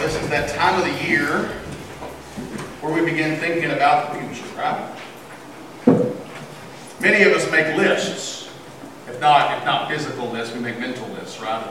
this 0.00 0.16
is 0.16 0.30
that 0.30 0.48
time 0.48 0.80
of 0.80 0.86
the 0.86 1.06
year 1.06 1.44
where 2.80 2.90
we 2.90 3.04
begin 3.04 3.38
thinking 3.38 3.70
about 3.70 4.14
the 4.14 4.18
future, 4.18 4.46
right? 4.56 4.96
Many 7.00 7.22
of 7.24 7.32
us 7.34 7.50
make 7.50 7.76
lists. 7.76 8.50
If 9.06 9.20
not, 9.20 9.58
if 9.58 9.64
not 9.66 9.90
physical 9.90 10.30
lists, 10.30 10.54
we 10.54 10.60
make 10.60 10.78
mental 10.78 11.06
lists, 11.08 11.38
right? 11.42 11.62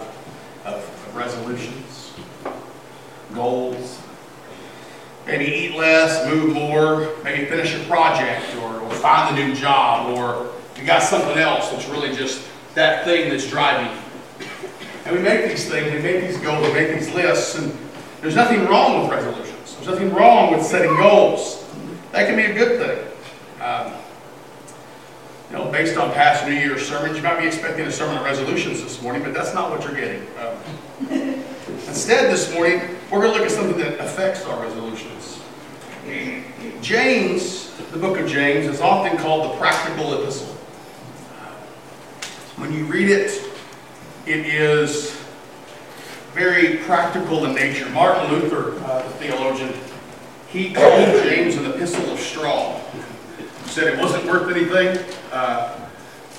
Of, 0.63 0.75
of 0.75 1.15
resolutions, 1.15 2.13
goals. 3.33 3.99
Maybe 5.25 5.45
eat 5.45 5.75
less, 5.75 6.23
move 6.31 6.53
more, 6.53 7.15
maybe 7.23 7.45
finish 7.47 7.75
a 7.75 7.83
project, 7.85 8.55
or, 8.57 8.79
or 8.79 8.91
find 8.91 9.39
a 9.39 9.47
new 9.47 9.55
job, 9.55 10.15
or 10.15 10.51
you 10.77 10.85
got 10.85 11.01
something 11.01 11.37
else 11.39 11.71
that's 11.71 11.87
really 11.87 12.15
just 12.15 12.43
that 12.75 13.05
thing 13.05 13.31
that's 13.31 13.49
driving 13.49 13.91
you. 13.91 14.47
And 15.05 15.15
we 15.15 15.21
make 15.23 15.49
these 15.49 15.67
things, 15.67 15.91
we 15.91 15.99
make 15.99 16.27
these 16.27 16.37
goals, 16.37 16.67
we 16.67 16.73
make 16.73 16.93
these 16.93 17.11
lists, 17.15 17.57
and 17.57 17.75
there's 18.21 18.35
nothing 18.35 18.65
wrong 18.65 19.01
with 19.01 19.11
resolutions. 19.11 19.75
There's 19.75 19.87
nothing 19.87 20.13
wrong 20.13 20.51
with 20.51 20.63
setting 20.63 20.95
goals. 20.95 21.65
That 22.11 22.27
can 22.27 22.35
be 22.35 22.45
a 22.45 22.53
good 22.53 22.79
thing. 22.79 23.05
Um, 23.61 23.93
you 25.49 25.57
know, 25.57 25.71
based 25.71 25.97
on 25.97 26.11
past 26.11 26.45
New 26.45 26.53
Year's 26.53 26.87
sermons, 26.87 27.17
you 27.17 27.23
might 27.23 27.39
be 27.39 27.47
expecting 27.47 27.85
a 27.85 27.91
sermon 27.91 28.17
on 28.17 28.23
resolutions 28.23 28.83
this 28.83 29.01
morning, 29.01 29.23
but 29.23 29.33
that's 29.33 29.53
not 29.53 29.71
what 29.71 29.83
you're 29.83 29.95
getting. 29.95 30.27
Um, 30.37 30.57
instead, 31.87 32.31
this 32.31 32.53
morning, 32.53 32.81
we're 33.11 33.21
going 33.21 33.33
to 33.33 33.39
look 33.39 33.47
at 33.47 33.51
something 33.51 33.77
that 33.79 33.99
affects 33.99 34.45
our 34.45 34.61
resolutions. 34.61 35.41
James, 36.81 37.75
the 37.91 37.97
book 37.97 38.19
of 38.19 38.27
James, 38.27 38.67
is 38.67 38.81
often 38.81 39.17
called 39.17 39.51
the 39.51 39.57
practical 39.57 40.21
epistle. 40.21 40.55
When 42.57 42.73
you 42.73 42.85
read 42.85 43.09
it, 43.09 43.31
it 44.25 44.45
is 44.45 45.18
very 46.39 46.77
practical 46.77 47.45
in 47.45 47.53
nature. 47.53 47.87
Martin 47.89 48.31
Luther, 48.31 48.81
uh, 48.85 49.03
the 49.03 49.09
theologian, 49.15 49.73
he 50.47 50.73
called 50.73 51.05
James 51.23 51.57
an 51.57 51.65
epistle 51.65 52.09
of 52.11 52.17
straw. 52.17 52.79
He 53.37 53.69
said 53.69 53.87
it 53.87 53.99
wasn't 53.99 54.25
worth 54.25 54.49
anything. 54.49 54.97
Uh, 55.33 55.75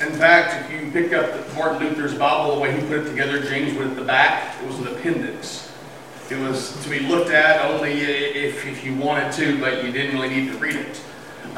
in 0.01 0.11
fact, 0.13 0.65
if 0.65 0.81
you 0.81 0.91
pick 0.91 1.13
up 1.13 1.29
Martin 1.55 1.87
Luther's 1.87 2.15
Bible, 2.15 2.55
the 2.55 2.61
way 2.63 2.73
he 2.73 2.81
put 2.87 3.01
it 3.01 3.11
together, 3.11 3.43
James 3.43 3.77
went 3.77 3.91
at 3.91 3.97
the 3.97 4.05
back, 4.05 4.59
it 4.63 4.67
was 4.67 4.79
an 4.79 4.87
appendix. 4.89 5.71
It 6.31 6.39
was 6.39 6.83
to 6.83 6.89
be 6.89 7.01
looked 7.01 7.31
at 7.31 7.71
only 7.71 7.93
if, 8.01 8.65
if 8.65 8.83
you 8.83 8.97
wanted 8.97 9.33
to, 9.35 9.61
but 9.61 9.85
you 9.85 9.93
didn't 9.93 10.19
really 10.19 10.35
need 10.35 10.51
to 10.51 10.59
read 10.59 10.77
it. 10.77 11.01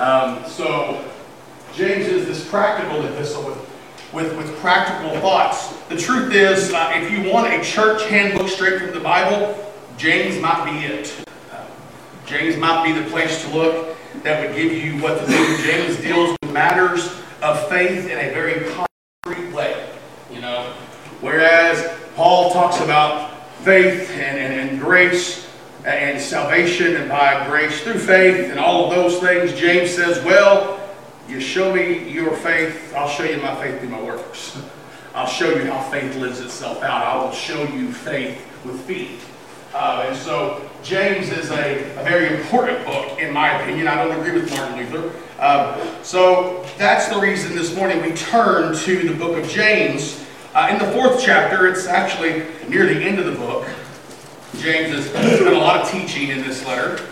Um, 0.01 0.45
so, 0.49 1.09
James 1.75 2.07
is 2.07 2.27
this 2.27 2.49
practical 2.49 3.05
epistle 3.07 3.47
with 3.47 3.72
with, 4.13 4.37
with 4.37 4.55
practical 4.59 5.19
thoughts. 5.21 5.73
The 5.89 5.97
truth 5.97 6.33
is, 6.33 6.73
uh, 6.73 6.93
if 6.95 7.11
you 7.11 7.31
want 7.31 7.53
a 7.53 7.63
church 7.63 8.05
handbook 8.05 8.49
straight 8.49 8.81
from 8.81 8.93
the 8.93 9.01
Bible, 9.01 9.73
James 9.97 10.41
might 10.41 10.65
be 10.65 10.87
it. 10.87 11.25
Uh, 11.51 11.65
James 12.27 12.57
might 12.57 12.85
be 12.85 12.93
the 12.93 13.09
place 13.11 13.45
to 13.45 13.55
look 13.55 13.97
that 14.23 14.47
would 14.47 14.55
give 14.55 14.73
you 14.73 15.01
what 15.03 15.19
to 15.21 15.27
do. 15.27 15.57
James 15.63 15.97
deals 15.99 16.37
with 16.43 16.53
matters 16.53 17.07
of 17.41 17.69
faith 17.69 18.09
in 18.09 18.19
a 18.19 18.33
very 18.33 18.69
concrete 18.71 19.53
way. 19.53 19.89
You 20.31 20.41
know, 20.41 20.73
whereas 21.21 21.99
Paul 22.15 22.53
talks 22.53 22.81
about 22.81 23.49
faith 23.59 24.11
and, 24.11 24.39
and, 24.39 24.71
and 24.71 24.81
grace 24.81 25.49
and 25.85 26.21
salvation 26.21 26.97
and 26.97 27.09
by 27.09 27.47
grace 27.49 27.81
through 27.83 27.99
faith 27.99 28.51
and 28.51 28.59
all 28.59 28.85
of 28.85 28.95
those 28.95 29.19
things, 29.19 29.59
James 29.59 29.91
says, 29.91 30.23
well, 30.25 30.82
you 31.33 31.41
show 31.41 31.75
me 31.75 32.11
your 32.11 32.37
faith, 32.37 32.93
I'll 32.95 33.09
show 33.09 33.25
you 33.25 33.39
my 33.39 33.55
faith 33.57 33.81
through 33.81 33.89
my 33.89 34.03
works. 34.03 34.61
I'll 35.15 35.27
show 35.27 35.49
you 35.49 35.65
how 35.65 35.83
faith 35.91 36.15
lives 36.17 36.41
itself 36.41 36.83
out. 36.83 37.03
I 37.03 37.25
will 37.25 37.33
show 37.33 37.63
you 37.69 37.91
faith 37.91 38.47
with 38.67 38.79
feet. 38.83 39.19
Uh, 39.73 40.05
and 40.09 40.17
so 40.17 40.69
James 40.83 41.31
is 41.31 41.51
a, 41.51 41.81
a, 41.99 42.05
very 42.05 42.39
important 42.39 42.85
book, 42.85 43.19
in 43.19 43.33
my 43.33 43.63
opinion. 43.63 43.89
I 43.89 43.95
don't 44.05 44.21
agree 44.21 44.39
with 44.39 44.51
Martin 44.51 44.77
Luther. 44.77 45.19
Uh, 45.39 46.03
so 46.03 46.67
that's 46.77 47.09
the 47.09 47.19
reason 47.19 47.57
this 47.57 47.75
morning 47.75 48.03
we 48.03 48.13
turn 48.13 48.77
to 48.77 49.09
the 49.09 49.15
book 49.15 49.43
of 49.43 49.49
James. 49.49 50.23
Uh, 50.55 50.69
in 50.71 50.79
the 50.79 50.93
fourth 50.93 51.23
chapter, 51.25 51.67
it's 51.67 51.87
actually 51.87 52.45
near 52.69 52.85
the 52.85 53.01
end 53.01 53.19
of 53.19 53.25
the 53.25 53.33
book. 53.33 53.67
James 54.59 54.95
has 54.95 55.41
done 55.41 55.55
a 55.55 55.59
lot 55.59 55.81
of 55.81 55.91
teaching 55.91 56.29
in 56.29 56.43
this 56.43 56.63
letter. 56.67 57.03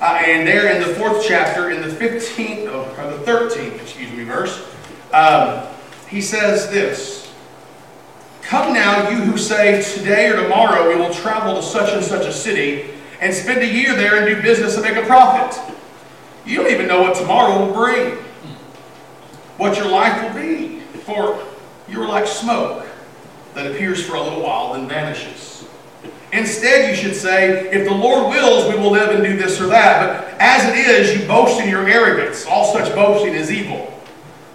Uh, 0.00 0.22
and 0.24 0.46
there 0.46 0.74
in 0.74 0.86
the 0.86 0.94
fourth 0.94 1.24
chapter, 1.26 1.70
in 1.70 1.80
the 1.80 1.88
15th, 1.88 2.66
or 2.66 3.10
the 3.10 3.24
13th, 3.24 3.80
excuse 3.80 4.12
me, 4.12 4.24
verse, 4.24 4.66
um, 5.12 5.66
he 6.08 6.20
says 6.20 6.70
this 6.70 7.32
Come 8.42 8.74
now, 8.74 9.08
you 9.08 9.16
who 9.16 9.38
say, 9.38 9.82
Today 9.82 10.28
or 10.28 10.42
tomorrow 10.42 10.88
we 10.88 10.96
will 10.96 11.12
travel 11.12 11.56
to 11.56 11.62
such 11.62 11.92
and 11.92 12.04
such 12.04 12.26
a 12.26 12.32
city 12.32 12.90
and 13.20 13.32
spend 13.32 13.60
a 13.60 13.66
year 13.66 13.94
there 13.96 14.16
and 14.16 14.26
do 14.26 14.40
business 14.42 14.74
and 14.76 14.84
make 14.84 14.96
a 14.96 15.06
profit. 15.06 15.58
You 16.44 16.58
don't 16.58 16.70
even 16.70 16.86
know 16.86 17.02
what 17.02 17.16
tomorrow 17.16 17.64
will 17.64 17.72
bring, 17.72 18.18
what 19.56 19.76
your 19.76 19.88
life 19.88 20.22
will 20.22 20.40
be, 20.40 20.80
for 21.00 21.42
you 21.88 22.02
are 22.02 22.08
like 22.08 22.26
smoke 22.26 22.86
that 23.54 23.70
appears 23.70 24.04
for 24.04 24.14
a 24.14 24.22
little 24.22 24.42
while, 24.42 24.74
then 24.74 24.86
vanishes. 24.86 25.45
Instead, 26.32 26.90
you 26.90 26.96
should 26.96 27.14
say, 27.14 27.70
if 27.70 27.86
the 27.86 27.94
Lord 27.94 28.30
wills, 28.30 28.72
we 28.72 28.78
will 28.78 28.90
live 28.90 29.10
and 29.14 29.24
do 29.24 29.36
this 29.36 29.60
or 29.60 29.66
that. 29.66 30.30
But 30.30 30.40
as 30.40 30.68
it 30.68 30.76
is, 30.76 31.18
you 31.18 31.26
boast 31.26 31.60
in 31.60 31.68
your 31.68 31.88
arrogance. 31.88 32.46
All 32.46 32.72
such 32.72 32.92
boasting 32.94 33.34
is 33.34 33.50
evil. 33.50 33.92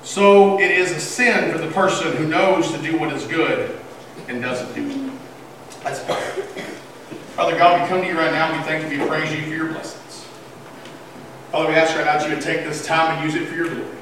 So 0.03 0.59
it 0.59 0.71
is 0.71 0.91
a 0.91 0.99
sin 0.99 1.51
for 1.51 1.57
the 1.57 1.71
person 1.71 2.15
who 2.17 2.27
knows 2.27 2.71
to 2.71 2.77
do 2.81 2.97
what 2.99 3.13
is 3.13 3.25
good 3.25 3.79
and 4.27 4.41
doesn't 4.41 4.73
do 4.73 4.89
it. 4.89 5.11
Let's. 5.83 5.99
Father 7.35 7.57
God, 7.57 7.81
we 7.81 7.87
come 7.87 8.01
to 8.01 8.07
you 8.07 8.17
right 8.17 8.31
now 8.31 8.55
we 8.55 8.61
thank 8.63 8.91
you, 8.91 9.01
we 9.01 9.07
praise 9.07 9.31
you 9.31 9.41
for 9.43 9.49
your 9.49 9.67
blessings. 9.69 10.27
Father, 11.51 11.69
we 11.69 11.75
ask 11.75 11.95
right 11.95 12.05
now 12.05 12.17
that 12.17 12.27
you 12.27 12.35
would 12.35 12.43
take 12.43 12.65
this 12.65 12.85
time 12.85 13.17
and 13.17 13.25
use 13.25 13.41
it 13.41 13.47
for 13.47 13.55
your 13.55 13.67
glory. 13.67 13.97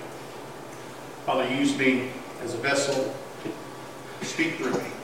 Father, 1.26 1.48
use 1.54 1.78
me 1.78 2.10
as 2.44 2.54
a 2.54 2.58
vessel. 2.58 3.16
Speak 4.24 4.56
through 4.56 4.74
me. 4.74 4.99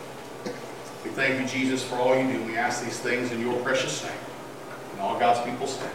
Thank 1.15 1.39
you, 1.39 1.47
Jesus, 1.47 1.81
for 1.81 1.95
all 1.95 2.13
you 2.13 2.29
do. 2.29 2.43
We 2.43 2.57
ask 2.57 2.83
these 2.83 2.99
things 2.99 3.31
in 3.31 3.39
your 3.39 3.57
precious 3.61 4.03
name. 4.03 4.11
And 4.91 4.99
all 4.99 5.17
God's 5.17 5.49
people 5.49 5.65
say. 5.65 5.89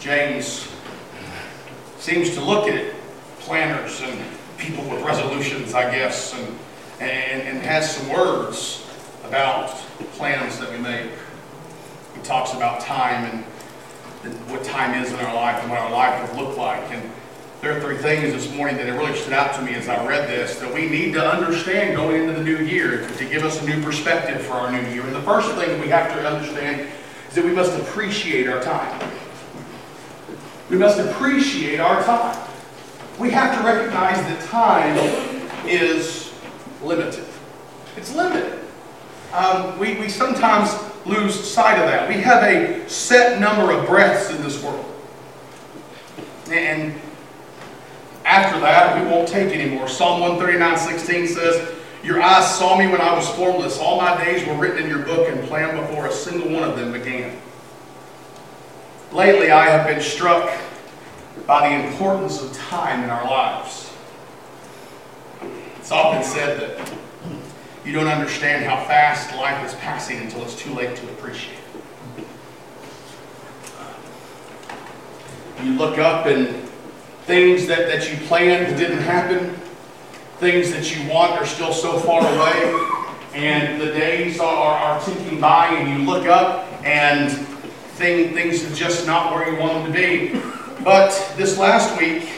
James 0.00 0.68
seems 1.98 2.34
to 2.34 2.40
look 2.40 2.66
at 2.66 2.92
planners 3.38 4.00
and 4.00 4.20
people 4.58 4.82
with 4.90 5.00
resolutions, 5.04 5.74
I 5.74 5.94
guess, 5.94 6.34
and, 6.34 6.58
and, 6.98 7.42
and 7.42 7.58
has 7.58 7.96
some 7.96 8.08
words 8.08 8.84
about 9.22 9.68
plans 10.16 10.58
that 10.58 10.72
we 10.72 10.78
make. 10.78 11.08
He 12.16 12.22
talks 12.22 12.52
about 12.52 12.80
time 12.80 13.44
and 14.24 14.34
what 14.50 14.64
time 14.64 15.00
is 15.00 15.12
in 15.12 15.20
our 15.20 15.34
life 15.36 15.62
and 15.62 15.70
what 15.70 15.78
our 15.78 15.92
life 15.92 16.32
would 16.32 16.42
look 16.42 16.56
like. 16.56 16.82
And 16.90 17.08
there 17.62 17.76
are 17.76 17.80
three 17.80 17.96
things 17.96 18.32
this 18.32 18.52
morning 18.56 18.76
that 18.76 18.86
really 18.86 19.16
stood 19.16 19.32
out 19.32 19.54
to 19.54 19.62
me 19.62 19.72
as 19.74 19.88
I 19.88 20.04
read 20.04 20.28
this 20.28 20.58
that 20.58 20.74
we 20.74 20.88
need 20.88 21.12
to 21.14 21.24
understand 21.24 21.94
going 21.94 22.22
into 22.22 22.32
the 22.32 22.42
new 22.42 22.56
year 22.56 23.06
to 23.06 23.24
give 23.24 23.44
us 23.44 23.62
a 23.62 23.64
new 23.64 23.80
perspective 23.84 24.42
for 24.42 24.54
our 24.54 24.72
new 24.72 24.80
year. 24.88 25.04
And 25.04 25.14
the 25.14 25.22
first 25.22 25.48
thing 25.54 25.80
we 25.80 25.86
have 25.86 26.12
to 26.12 26.26
understand 26.26 26.90
is 27.28 27.36
that 27.36 27.44
we 27.44 27.52
must 27.52 27.78
appreciate 27.78 28.48
our 28.48 28.60
time. 28.60 29.08
We 30.70 30.76
must 30.76 30.98
appreciate 30.98 31.78
our 31.78 32.02
time. 32.02 32.36
We 33.20 33.30
have 33.30 33.56
to 33.56 33.64
recognize 33.64 34.16
that 34.16 34.44
time 34.48 34.96
is 35.64 36.34
limited. 36.82 37.24
It's 37.96 38.12
limited. 38.12 38.58
Um, 39.32 39.78
we, 39.78 39.94
we 40.00 40.08
sometimes 40.08 40.74
lose 41.06 41.38
sight 41.38 41.78
of 41.78 41.88
that. 41.88 42.08
We 42.08 42.16
have 42.22 42.42
a 42.42 42.88
set 42.88 43.40
number 43.40 43.72
of 43.72 43.86
breaths 43.86 44.30
in 44.30 44.42
this 44.42 44.60
world. 44.64 44.84
And 46.50 46.92
after 48.32 48.60
that, 48.60 48.98
we 48.98 49.10
won't 49.10 49.28
take 49.28 49.54
anymore. 49.54 49.88
Psalm 49.88 50.20
139, 50.20 50.78
16 50.78 51.28
says, 51.28 51.74
Your 52.02 52.22
eyes 52.22 52.56
saw 52.56 52.78
me 52.78 52.86
when 52.86 53.02
I 53.02 53.14
was 53.14 53.28
formless. 53.30 53.78
All 53.78 54.00
my 54.00 54.24
days 54.24 54.46
were 54.46 54.54
written 54.54 54.84
in 54.84 54.88
your 54.88 55.00
book 55.00 55.28
and 55.28 55.46
planned 55.48 55.78
before 55.78 56.06
a 56.06 56.12
single 56.12 56.50
one 56.50 56.62
of 56.62 56.74
them 56.76 56.92
began. 56.92 57.38
Lately, 59.12 59.50
I 59.50 59.66
have 59.66 59.86
been 59.86 60.00
struck 60.00 60.50
by 61.46 61.68
the 61.68 61.86
importance 61.88 62.40
of 62.42 62.56
time 62.56 63.04
in 63.04 63.10
our 63.10 63.24
lives. 63.24 63.92
It's 65.76 65.92
often 65.92 66.22
said 66.22 66.58
that 66.58 66.92
you 67.84 67.92
don't 67.92 68.08
understand 68.08 68.64
how 68.64 68.76
fast 68.86 69.36
life 69.36 69.62
is 69.66 69.74
passing 69.74 70.18
until 70.18 70.42
it's 70.42 70.56
too 70.56 70.72
late 70.72 70.96
to 70.96 71.02
appreciate 71.10 71.58
it. 72.16 72.24
You 75.62 75.72
look 75.72 75.98
up 75.98 76.24
and 76.26 76.71
things 77.24 77.66
that, 77.66 77.86
that 77.88 78.10
you 78.10 78.16
planned 78.26 78.76
didn't 78.76 79.02
happen, 79.02 79.54
things 80.38 80.72
that 80.72 80.94
you 80.94 81.10
want 81.10 81.32
are 81.32 81.46
still 81.46 81.72
so 81.72 81.98
far 82.00 82.20
away, 82.20 82.88
and 83.34 83.80
the 83.80 83.86
days 83.86 84.40
are, 84.40 84.54
are, 84.54 84.78
are 84.78 85.04
ticking 85.04 85.40
by, 85.40 85.68
and 85.68 86.00
you 86.00 86.06
look 86.06 86.26
up 86.26 86.66
and 86.84 87.30
thing, 87.32 88.34
things 88.34 88.64
are 88.64 88.74
just 88.74 89.06
not 89.06 89.32
where 89.32 89.50
you 89.50 89.58
want 89.58 89.84
them 89.84 89.92
to 89.92 89.98
be. 89.98 90.40
But 90.82 91.10
this 91.36 91.58
last 91.58 91.96
week, 91.98 92.28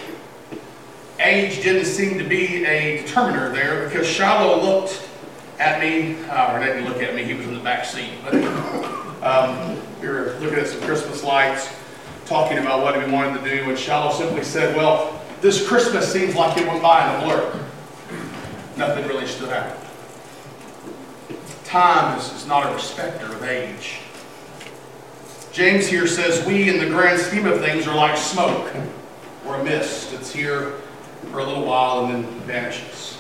age 1.18 1.62
didn't 1.62 1.86
seem 1.86 2.18
to 2.18 2.24
be 2.24 2.64
a 2.66 3.02
determiner 3.02 3.50
there 3.50 3.88
because 3.88 4.06
Shiloh 4.06 4.62
looked 4.62 5.08
at 5.58 5.80
me, 5.80 6.22
uh, 6.24 6.54
or 6.54 6.62
didn't 6.62 6.84
look 6.84 7.02
at 7.02 7.14
me, 7.14 7.24
he 7.24 7.34
was 7.34 7.46
in 7.46 7.54
the 7.54 7.60
back 7.60 7.84
seat. 7.84 8.10
But 8.22 8.34
um, 9.22 9.80
we 10.00 10.08
were 10.08 10.36
looking 10.40 10.58
at 10.58 10.66
some 10.66 10.80
Christmas 10.82 11.24
lights, 11.24 11.68
talking 12.26 12.58
about 12.58 12.82
what 12.82 12.96
we 12.96 13.10
wanted 13.12 13.42
to 13.42 13.50
do, 13.50 13.68
and 13.68 13.78
Shiloh 13.78 14.12
simply 14.12 14.44
said, 14.44 14.76
well, 14.76 15.20
this 15.40 15.66
Christmas 15.66 16.10
seems 16.10 16.34
like 16.34 16.56
it 16.58 16.66
went 16.66 16.82
by 16.82 17.14
in 17.14 17.22
a 17.22 17.26
blur. 17.26 17.64
Nothing 18.76 19.06
really 19.06 19.26
stood 19.26 19.50
out. 19.50 19.76
Time 21.64 22.18
is, 22.18 22.32
is 22.32 22.46
not 22.46 22.70
a 22.70 22.74
respecter 22.74 23.26
of 23.26 23.42
age. 23.42 23.98
James 25.52 25.86
here 25.86 26.06
says, 26.06 26.44
we 26.46 26.68
in 26.68 26.78
the 26.78 26.86
grand 26.86 27.20
scheme 27.20 27.46
of 27.46 27.60
things 27.60 27.86
are 27.86 27.94
like 27.94 28.16
smoke 28.16 28.74
or 29.46 29.56
a 29.56 29.64
mist. 29.64 30.12
It's 30.12 30.32
here 30.32 30.72
for 31.30 31.38
a 31.38 31.44
little 31.44 31.64
while 31.64 32.06
and 32.06 32.24
then 32.24 32.40
vanishes. 32.40 33.18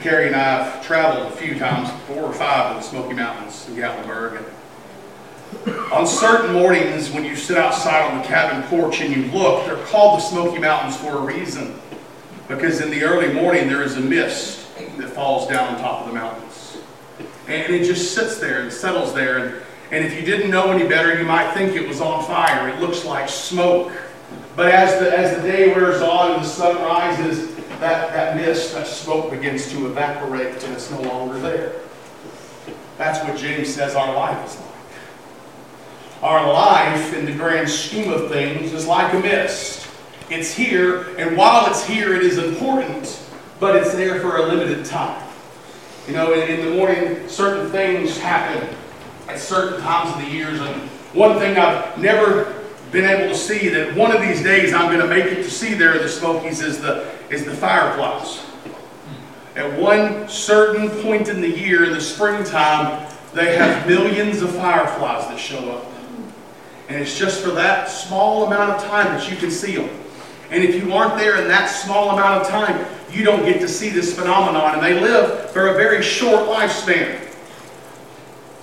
Carrie 0.00 0.26
and 0.26 0.36
I 0.36 0.64
have 0.64 0.84
traveled 0.84 1.32
a 1.32 1.36
few 1.36 1.58
times, 1.58 1.90
four 2.06 2.22
or 2.22 2.32
five, 2.32 2.70
to 2.70 2.82
the 2.82 2.82
Smoky 2.82 3.14
Mountains 3.14 3.68
in 3.68 3.76
Gatlinburg. 3.76 4.44
On 5.92 6.06
certain 6.06 6.54
mornings, 6.54 7.10
when 7.10 7.24
you 7.24 7.36
sit 7.36 7.58
outside 7.58 8.10
on 8.10 8.18
the 8.18 8.24
cabin 8.26 8.62
porch 8.68 9.00
and 9.00 9.14
you 9.14 9.30
look, 9.32 9.66
they're 9.66 9.84
called 9.86 10.18
the 10.18 10.22
Smoky 10.22 10.58
Mountains 10.58 10.96
for 10.96 11.18
a 11.18 11.20
reason. 11.20 11.78
Because 12.48 12.80
in 12.80 12.90
the 12.90 13.04
early 13.04 13.32
morning, 13.32 13.68
there 13.68 13.82
is 13.82 13.96
a 13.96 14.00
mist 14.00 14.66
that 14.96 15.10
falls 15.10 15.48
down 15.48 15.74
on 15.74 15.80
top 15.80 16.02
of 16.02 16.08
the 16.08 16.14
mountains. 16.14 16.78
And 17.46 17.72
it 17.72 17.84
just 17.84 18.14
sits 18.14 18.38
there 18.38 18.62
and 18.62 18.72
settles 18.72 19.14
there. 19.14 19.38
And, 19.38 19.62
and 19.90 20.04
if 20.04 20.14
you 20.18 20.24
didn't 20.24 20.50
know 20.50 20.72
any 20.72 20.88
better, 20.88 21.18
you 21.18 21.24
might 21.24 21.52
think 21.52 21.76
it 21.76 21.86
was 21.86 22.00
on 22.00 22.24
fire. 22.24 22.68
It 22.68 22.80
looks 22.80 23.04
like 23.04 23.28
smoke. 23.28 23.92
But 24.56 24.72
as 24.72 24.98
the, 24.98 25.16
as 25.16 25.36
the 25.36 25.42
day 25.42 25.72
wears 25.72 26.02
on 26.02 26.32
and 26.32 26.42
the 26.42 26.48
sun 26.48 26.76
rises, 26.76 27.54
that, 27.80 28.12
that 28.12 28.36
mist, 28.36 28.74
that 28.74 28.86
smoke 28.86 29.30
begins 29.30 29.70
to 29.72 29.86
evaporate 29.86 30.62
and 30.62 30.72
it's 30.72 30.90
no 30.90 31.00
longer 31.02 31.38
there. 31.38 31.72
That's 32.96 33.26
what 33.26 33.36
James 33.36 33.74
says 33.74 33.94
our 33.94 34.14
life 34.14 34.46
is 34.46 34.60
like. 34.60 34.71
Our 36.22 36.52
life, 36.52 37.14
in 37.14 37.24
the 37.24 37.32
grand 37.32 37.68
scheme 37.68 38.12
of 38.12 38.30
things, 38.30 38.72
is 38.72 38.86
like 38.86 39.12
a 39.12 39.18
mist. 39.18 39.88
It's 40.30 40.54
here, 40.54 41.16
and 41.18 41.36
while 41.36 41.68
it's 41.68 41.84
here, 41.84 42.14
it 42.14 42.22
is 42.22 42.38
important, 42.38 43.20
but 43.58 43.74
it's 43.74 43.92
there 43.92 44.20
for 44.20 44.36
a 44.36 44.46
limited 44.46 44.84
time. 44.84 45.28
You 46.06 46.14
know, 46.14 46.32
in, 46.32 46.48
in 46.48 46.64
the 46.64 46.76
morning, 46.76 47.28
certain 47.28 47.70
things 47.70 48.16
happen 48.18 48.68
at 49.28 49.40
certain 49.40 49.80
times 49.80 50.14
of 50.14 50.22
the 50.22 50.30
years, 50.30 50.60
and 50.60 50.82
one 51.12 51.40
thing 51.40 51.58
I've 51.58 51.98
never 51.98 52.62
been 52.92 53.04
able 53.04 53.32
to 53.32 53.38
see 53.38 53.68
that 53.70 53.96
one 53.96 54.14
of 54.14 54.20
these 54.20 54.42
days 54.42 54.72
I'm 54.72 54.92
going 54.94 55.00
to 55.00 55.08
make 55.08 55.24
it 55.24 55.42
to 55.42 55.50
see 55.50 55.74
there 55.74 55.96
in 55.96 56.02
the 56.02 56.08
Smokies 56.08 56.60
is 56.60 56.80
the, 56.80 57.10
is 57.30 57.44
the 57.44 57.54
fireflies. 57.54 58.44
At 59.56 59.78
one 59.78 60.28
certain 60.28 60.88
point 61.02 61.28
in 61.28 61.40
the 61.40 61.50
year, 61.50 61.84
in 61.84 61.92
the 61.92 62.00
springtime, 62.00 63.12
they 63.34 63.56
have 63.56 63.88
millions 63.88 64.40
of 64.40 64.54
fireflies 64.54 65.26
that 65.28 65.38
show 65.38 65.72
up. 65.72 65.91
And 66.88 67.00
it's 67.00 67.18
just 67.18 67.42
for 67.42 67.50
that 67.52 67.88
small 67.88 68.46
amount 68.46 68.70
of 68.70 68.82
time 68.82 69.06
that 69.06 69.30
you 69.30 69.36
can 69.36 69.50
see 69.50 69.76
them. 69.76 69.88
And 70.50 70.62
if 70.62 70.74
you 70.74 70.92
aren't 70.92 71.16
there 71.16 71.40
in 71.40 71.48
that 71.48 71.66
small 71.66 72.10
amount 72.10 72.42
of 72.42 72.48
time, 72.48 72.84
you 73.10 73.24
don't 73.24 73.44
get 73.44 73.60
to 73.60 73.68
see 73.68 73.88
this 73.88 74.14
phenomenon. 74.14 74.74
And 74.74 74.82
they 74.82 75.00
live 75.00 75.50
for 75.50 75.68
a 75.68 75.74
very 75.74 76.02
short 76.02 76.48
lifespan. 76.48 77.20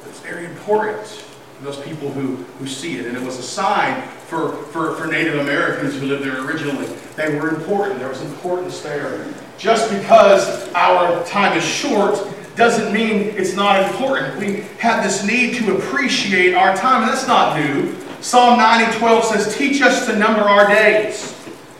It's 0.05 0.19
very 0.19 0.45
important 0.45 1.05
for 1.07 1.63
those 1.63 1.79
people 1.79 2.11
who, 2.11 2.35
who 2.35 2.67
see 2.67 2.97
it. 2.97 3.07
And 3.07 3.17
it 3.17 3.23
was 3.23 3.39
a 3.39 3.43
sign 3.43 4.07
for, 4.27 4.53
for, 4.65 4.95
for 4.95 5.07
Native 5.07 5.39
Americans 5.39 5.95
who 5.95 6.05
lived 6.05 6.23
there 6.23 6.45
originally. 6.45 6.85
They 7.15 7.35
were 7.35 7.49
important. 7.49 7.99
There 7.99 8.09
was 8.09 8.21
importance 8.21 8.81
there. 8.81 9.25
Just 9.57 9.89
because 9.89 10.71
our 10.73 11.25
time 11.25 11.57
is 11.57 11.65
short 11.65 12.19
doesn't 12.55 12.93
mean 12.93 13.33
it's 13.35 13.55
not 13.55 13.83
important. 13.83 14.37
We 14.37 14.61
have 14.79 15.03
this 15.03 15.25
need 15.25 15.55
to 15.55 15.77
appreciate 15.77 16.53
our 16.53 16.75
time, 16.75 17.03
and 17.03 17.11
that's 17.11 17.27
not 17.27 17.57
new. 17.57 17.95
Psalm 18.21 18.59
90, 18.59 18.97
12 18.97 19.23
says, 19.25 19.57
Teach 19.57 19.81
us 19.81 20.05
to 20.05 20.15
number 20.17 20.41
our 20.41 20.67
days 20.67 21.35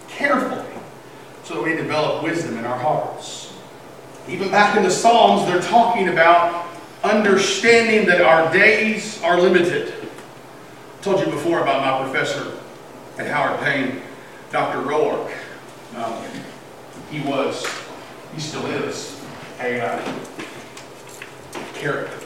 carefully 0.08 0.66
so 1.44 1.56
that 1.56 1.64
we 1.64 1.76
develop 1.76 2.24
wisdom 2.24 2.58
in 2.58 2.66
our 2.66 2.78
hearts. 2.78 3.54
Even 4.28 4.50
back 4.50 4.78
in 4.78 4.84
the 4.84 4.92
Psalms, 4.92 5.50
they're 5.50 5.62
talking 5.62 6.10
about 6.10 6.68
understanding 7.04 8.06
that 8.08 8.22
our 8.22 8.52
days 8.54 9.22
are 9.24 9.40
limited. 9.40 9.94
I 11.00 11.02
told 11.02 11.26
you 11.26 11.32
before 11.32 11.62
about 11.62 11.82
my 11.82 12.10
professor 12.10 12.58
at 13.18 13.28
Howard 13.28 13.60
Payne, 13.62 14.02
Dr. 14.52 14.80
Roark. 14.88 15.34
Um, 15.96 16.24
he 17.10 17.22
was, 17.22 17.66
he 18.34 18.40
still 18.40 18.66
is, 18.68 19.20
a 19.60 19.82
uh, 19.82 20.16
character. 21.74 22.18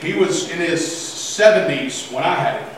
he 0.00 0.14
was 0.14 0.50
in 0.50 0.58
his 0.58 1.15
70s 1.36 2.10
when 2.10 2.24
I 2.24 2.34
had 2.34 2.60
him. 2.62 2.70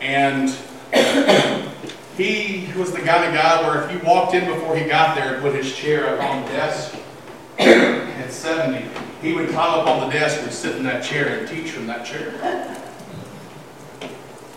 And 0.00 0.50
he 2.18 2.70
was 2.78 2.92
the 2.92 2.98
kind 2.98 3.24
of 3.24 3.32
guy 3.32 3.66
where 3.66 3.84
if 3.84 3.92
you 3.92 4.06
walked 4.06 4.34
in 4.34 4.44
before 4.44 4.76
he 4.76 4.84
got 4.84 5.16
there 5.16 5.34
and 5.34 5.42
put 5.42 5.54
his 5.54 5.74
chair 5.74 6.08
up 6.08 6.22
on 6.22 6.44
the 6.44 6.48
desk, 6.50 6.94
at 7.58 8.30
70, 8.30 8.86
he 9.22 9.32
would 9.32 9.48
climb 9.48 9.80
up 9.80 9.86
on 9.86 10.06
the 10.06 10.12
desk 10.12 10.42
and 10.42 10.52
sit 10.52 10.76
in 10.76 10.82
that 10.84 11.02
chair 11.02 11.38
and 11.38 11.48
teach 11.48 11.70
from 11.70 11.86
that 11.86 12.04
chair. 12.04 12.34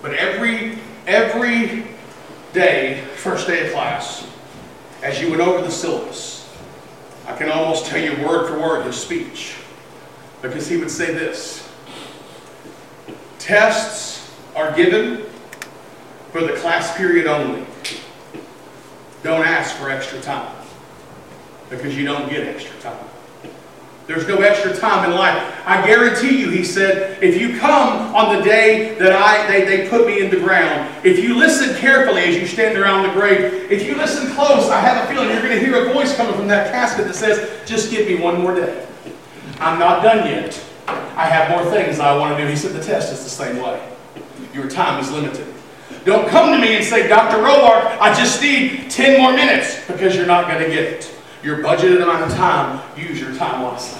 But 0.02 0.14
every, 0.16 0.78
every 1.08 1.88
day, 2.52 3.06
first 3.16 3.48
day 3.48 3.68
of 3.68 3.74
class, 3.74 4.28
as 5.02 5.22
you 5.22 5.30
went 5.30 5.42
over 5.42 5.64
the 5.64 5.72
syllabus, 5.72 6.54
I 7.26 7.38
can 7.38 7.50
almost 7.50 7.86
tell 7.86 8.02
you 8.02 8.12
word 8.28 8.50
for 8.50 8.60
word 8.60 8.86
his 8.86 8.98
speech. 8.98 9.56
Because 10.42 10.68
he 10.68 10.76
would 10.76 10.92
say 10.92 11.14
this 11.14 11.61
Tests 13.42 14.32
are 14.56 14.72
given 14.76 15.24
for 16.32 16.42
the 16.42 16.54
class 16.58 16.96
period 16.96 17.26
only. 17.26 17.66
Don't 19.24 19.44
ask 19.44 19.76
for 19.78 19.90
extra 19.90 20.22
time 20.22 20.56
because 21.68 21.98
you 21.98 22.06
don't 22.06 22.30
get 22.30 22.48
extra 22.48 22.80
time. 22.82 23.04
There's 24.06 24.28
no 24.28 24.38
extra 24.38 24.78
time 24.78 25.10
in 25.10 25.18
life. 25.18 25.42
I 25.66 25.84
guarantee 25.88 26.40
you, 26.40 26.52
he 26.52 26.64
said, 26.64 27.22
if 27.24 27.42
you 27.42 27.58
come 27.58 28.14
on 28.16 28.38
the 28.38 28.44
day 28.44 28.94
that 29.00 29.12
I 29.12 29.48
they, 29.48 29.66
they 29.66 29.90
put 29.90 30.06
me 30.06 30.22
in 30.22 30.30
the 30.30 30.40
ground, 30.40 30.94
if 31.04 31.18
you 31.18 31.36
listen 31.36 31.76
carefully 31.78 32.22
as 32.22 32.36
you 32.36 32.46
stand 32.46 32.78
around 32.78 33.08
the 33.08 33.14
grave, 33.14 33.72
if 33.72 33.88
you 33.88 33.96
listen 33.96 34.32
close, 34.34 34.70
I 34.70 34.80
have 34.82 35.04
a 35.04 35.12
feeling 35.12 35.30
you're 35.30 35.42
going 35.42 35.58
to 35.58 35.66
hear 35.66 35.90
a 35.90 35.94
voice 35.94 36.16
coming 36.16 36.36
from 36.36 36.48
that 36.50 36.72
casket 36.72 37.08
that 37.08 37.16
says, 37.16 37.68
just 37.68 37.90
give 37.90 38.08
me 38.08 38.18
one 38.22 38.40
more 38.40 38.54
day. 38.54 38.86
I'm 39.60 39.80
not 39.80 40.04
done 40.04 40.28
yet. 40.28 40.64
I 41.16 41.26
have 41.26 41.50
more 41.50 41.72
things 41.72 42.00
I 42.00 42.16
want 42.18 42.38
to 42.38 42.44
do. 42.44 42.50
He 42.50 42.56
said 42.56 42.74
the 42.74 42.84
test 42.84 43.12
is 43.12 43.24
the 43.24 43.30
same 43.30 43.58
way. 43.62 43.88
Your 44.54 44.70
time 44.70 45.02
is 45.02 45.12
limited. 45.12 45.48
Don't 46.06 46.28
come 46.30 46.52
to 46.52 46.60
me 46.60 46.76
and 46.76 46.84
say, 46.84 47.08
Dr. 47.08 47.38
Roark, 47.38 47.98
I 48.00 48.14
just 48.14 48.42
need 48.42 48.90
10 48.90 49.22
more 49.22 49.34
minutes 49.34 49.86
because 49.88 50.16
you're 50.16 50.26
not 50.26 50.48
going 50.48 50.64
to 50.64 50.70
get 50.70 50.84
it 50.84 51.12
your 51.44 51.58
budgeted 51.58 52.04
amount 52.04 52.24
of 52.24 52.38
time, 52.38 52.82
use 52.98 53.20
your 53.20 53.34
time 53.36 53.64
wisely. 53.64 54.00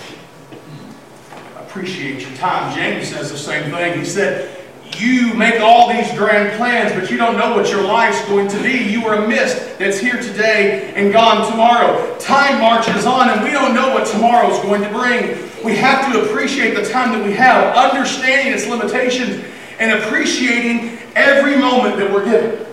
Appreciate 1.58 2.22
your 2.22 2.38
time. 2.38 2.76
James 2.76 3.08
says 3.08 3.32
the 3.32 3.38
same 3.38 3.72
thing. 3.72 3.98
He 3.98 4.06
said, 4.06 4.58
you 4.98 5.34
make 5.34 5.60
all 5.62 5.92
these 5.92 6.12
grand 6.18 6.56
plans, 6.58 6.92
but 6.92 7.10
you 7.10 7.18
don't 7.18 7.38
know 7.38 7.56
what 7.56 7.72
your 7.72 7.82
life's 7.82 8.24
going 8.26 8.48
to 8.50 8.62
be. 8.62 8.78
You 8.78 9.08
are 9.08 9.24
a 9.24 9.28
mist 9.28 9.80
that's 9.80 9.98
here 9.98 10.22
today 10.22 10.94
and 10.96 11.14
gone 11.14 11.50
tomorrow. 11.50 12.18
Time 12.20 12.60
marches 12.60 13.06
on, 13.06 13.30
and 13.30 13.42
we 13.42 13.52
don't 13.52 13.74
know 13.74 13.94
what 13.94 14.06
tomorrow's 14.06 14.60
going 14.62 14.82
to 14.82 14.90
bring. 14.90 15.50
We 15.64 15.76
have 15.76 16.12
to 16.12 16.24
appreciate 16.24 16.76
the 16.76 16.90
time 16.90 17.12
that 17.12 17.26
we 17.26 17.34
have, 17.34 17.76
understanding 17.76 18.54
its 18.54 18.68
limitations, 18.68 19.46
and 19.80 20.04
appreciating 20.04 20.98
every 21.16 21.56
moment 21.56 21.98
that 21.98 22.12
we're 22.12 22.26
given. 22.26 22.66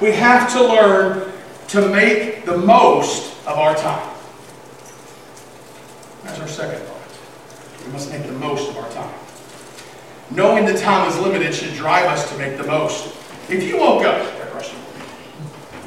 We 0.00 0.12
have 0.12 0.50
to 0.52 0.62
learn 0.62 1.32
to 1.68 1.88
make 1.88 2.44
the 2.44 2.56
most 2.56 3.32
of 3.46 3.58
our 3.58 3.74
time. 3.76 4.10
That's 6.22 6.40
our 6.40 6.48
second 6.48 6.80
thought. 6.86 7.84
We 7.86 7.92
must 7.92 8.10
make 8.10 8.26
the 8.26 8.32
most 8.32 8.70
of 8.70 8.76
our 8.78 8.88
time. 8.90 9.14
Knowing 10.30 10.64
the 10.64 10.78
time 10.78 11.08
is 11.08 11.18
limited 11.18 11.54
should 11.54 11.74
drive 11.74 12.06
us 12.06 12.30
to 12.30 12.38
make 12.38 12.56
the 12.56 12.64
most. 12.64 13.14
If 13.50 13.62
you 13.64 13.78
woke 13.78 14.04
up, 14.04 14.26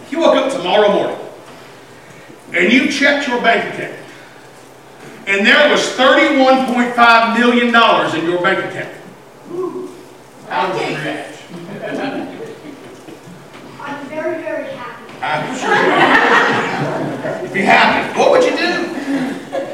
if 0.07 0.11
you 0.11 0.19
woke 0.19 0.35
up 0.35 0.51
tomorrow 0.53 0.93
morning 0.93 1.17
and 2.53 2.71
you 2.71 2.89
checked 2.89 3.27
your 3.27 3.41
bank 3.41 3.73
account 3.73 4.06
and 5.27 5.45
there 5.45 5.69
was 5.69 5.81
$31.5 5.97 7.37
million 7.37 7.67
in 7.67 8.29
your 8.29 8.41
bank 8.41 8.59
account, 8.65 8.93
how 10.47 10.71
would 10.71 10.81
you 10.81 10.95
react? 10.95 11.37
I'm 13.81 14.07
very, 14.07 14.41
very 14.41 14.71
happy. 14.71 15.03
I'm 15.21 15.57
sure 15.57 17.53
be 17.53 17.61
happy. 17.61 18.17
What 18.17 18.31
would 18.31 18.43
you 18.45 18.55
do 18.55 18.85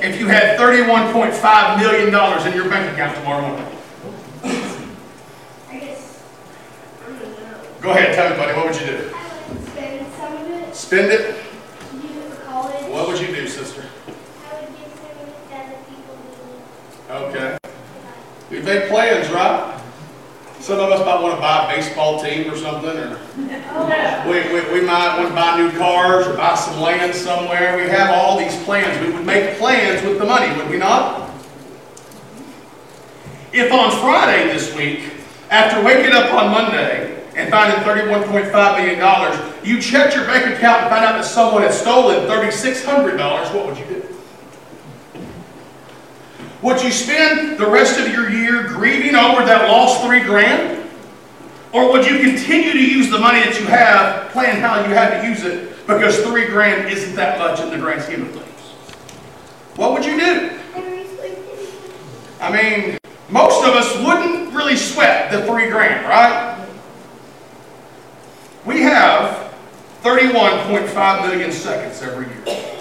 if 0.01 0.19
you 0.19 0.27
had 0.27 0.57
$31.5 0.59 1.77
million 1.79 2.07
in 2.47 2.53
your 2.55 2.69
bank 2.69 2.91
account 2.93 3.15
tomorrow 3.17 3.47
morning? 3.47 3.67
I 5.69 5.77
guess, 5.77 6.23
I 7.05 7.09
don't 7.09 7.19
know. 7.21 7.61
Go 7.81 7.91
ahead, 7.91 8.15
tell 8.15 8.29
me, 8.31 8.35
buddy, 8.37 8.53
what 8.57 8.65
would 8.65 8.81
you 8.81 8.87
do? 8.87 9.11
I 9.13 9.17
would 9.53 9.65
spend 9.67 10.13
some 10.13 10.33
of 10.35 10.47
it 10.49 10.75
Spend 10.75 11.11
it? 11.11 11.35
use 11.93 12.03
it 12.15 12.33
for 12.33 12.43
college. 12.45 12.89
What 12.91 13.07
would 13.07 13.19
you 13.21 13.27
do? 13.27 13.47
We 18.49 18.59
make 18.61 18.89
plans, 18.89 19.29
right? 19.31 19.79
Some 20.59 20.79
of 20.79 20.91
us 20.91 21.05
might 21.05 21.21
want 21.21 21.35
to 21.35 21.41
buy 21.41 21.71
a 21.71 21.75
baseball 21.75 22.23
team 22.23 22.51
or 22.51 22.57
something, 22.57 22.89
or 22.89 23.19
oh, 23.37 24.23
we, 24.25 24.41
we, 24.51 24.79
we 24.79 24.85
might 24.85 25.17
want 25.17 25.29
to 25.29 25.35
buy 25.35 25.57
new 25.57 25.69
cars 25.77 26.25
or 26.25 26.35
buy 26.35 26.55
some 26.55 26.81
land 26.81 27.13
somewhere. 27.13 27.77
We 27.77 27.83
have 27.83 28.09
all 28.09 28.39
these 28.39 28.55
plans. 28.63 28.99
We 29.05 29.13
would 29.13 29.25
make 29.27 29.59
plans 29.59 30.03
with 30.07 30.17
the 30.17 30.25
money, 30.25 30.57
would 30.57 30.69
we 30.71 30.77
not? 30.77 31.29
If 33.51 33.71
on 33.71 33.91
Friday 34.01 34.51
this 34.51 34.75
week, 34.75 35.11
after 35.51 35.83
waking 35.83 36.13
up 36.13 36.33
on 36.33 36.49
Monday 36.49 37.23
and 37.35 37.51
finding 37.51 37.79
$31.5 37.83 38.77
million, 38.77 39.65
you 39.65 39.79
checked 39.79 40.15
your 40.15 40.25
bank 40.25 40.45
account 40.55 40.81
and 40.81 40.89
found 40.89 41.05
out 41.05 41.21
that 41.21 41.25
someone 41.25 41.61
had 41.61 41.73
stolen 41.73 42.27
$3,600, 42.27 43.53
what 43.53 43.67
would 43.67 43.77
you 43.77 43.85
do? 43.85 44.02
Would 46.63 46.81
you 46.81 46.91
spend 46.91 47.59
the 47.59 47.69
rest 47.69 47.99
of 47.99 48.07
your 48.07 48.29
year 48.29 48.63
grieving 48.63 49.15
over 49.15 49.45
that 49.45 49.69
lost 49.69 50.01
three 50.01 50.21
grand? 50.21 50.89
Or 51.73 51.91
would 51.91 52.05
you 52.05 52.19
continue 52.19 52.71
to 52.71 52.81
use 52.81 53.09
the 53.09 53.19
money 53.19 53.39
that 53.39 53.59
you 53.59 53.65
have, 53.65 54.31
plan 54.31 54.61
how 54.61 54.79
you 54.87 54.93
have 54.93 55.21
to 55.21 55.27
use 55.27 55.43
it, 55.43 55.85
because 55.85 56.21
three 56.21 56.45
grand 56.45 56.89
isn't 56.89 57.15
that 57.17 57.37
much 57.37 57.59
in 57.59 57.69
the 57.69 57.77
grand 57.77 58.01
scheme 58.01 58.21
of 58.21 58.31
things? 58.31 58.61
What 59.75 59.91
would 59.91 60.05
you 60.05 60.17
do? 60.17 60.51
I 62.39 62.51
mean, 62.51 62.97
most 63.29 63.67
of 63.67 63.73
us 63.73 63.97
wouldn't 63.97 64.53
really 64.53 64.77
sweat 64.77 65.31
the 65.31 65.45
three 65.45 65.69
grand, 65.69 66.05
right? 66.05 66.65
We 68.65 68.83
have 68.83 69.53
31.5 70.01 71.27
million 71.27 71.51
seconds 71.51 72.01
every 72.01 72.27
year. 72.27 72.72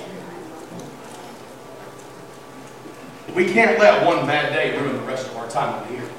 We 3.35 3.51
can't 3.51 3.79
let 3.79 4.05
one 4.05 4.27
bad 4.27 4.53
day 4.53 4.79
ruin 4.79 4.95
the 4.95 5.03
rest 5.03 5.27
of 5.27 5.37
our 5.39 5.49
time 5.49 5.83
in 5.83 5.89
the 5.89 6.03
year. 6.03 6.11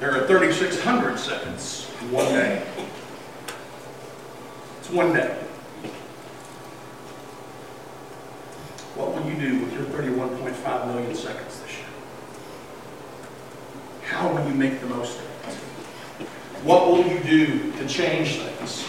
There 0.00 0.16
are 0.16 0.26
3,600 0.26 1.18
seconds 1.18 1.90
in 2.00 2.10
one 2.10 2.24
day. 2.26 2.66
It's 4.80 4.90
one 4.90 5.12
day. 5.12 5.36
What 8.94 9.14
will 9.14 9.30
you 9.30 9.34
do 9.34 9.60
with 9.60 9.74
your 9.74 9.84
31.5 9.84 10.86
million 10.86 11.14
seconds 11.14 11.60
this 11.60 11.76
year? 11.76 11.86
How 14.04 14.32
will 14.32 14.46
you 14.48 14.54
make 14.54 14.80
the 14.80 14.86
most 14.86 15.18
of 15.18 15.24
it? 15.24 16.26
What 16.64 16.88
will 16.88 17.06
you 17.06 17.20
do 17.20 17.72
to 17.72 17.86
change 17.86 18.38
things? 18.38 18.86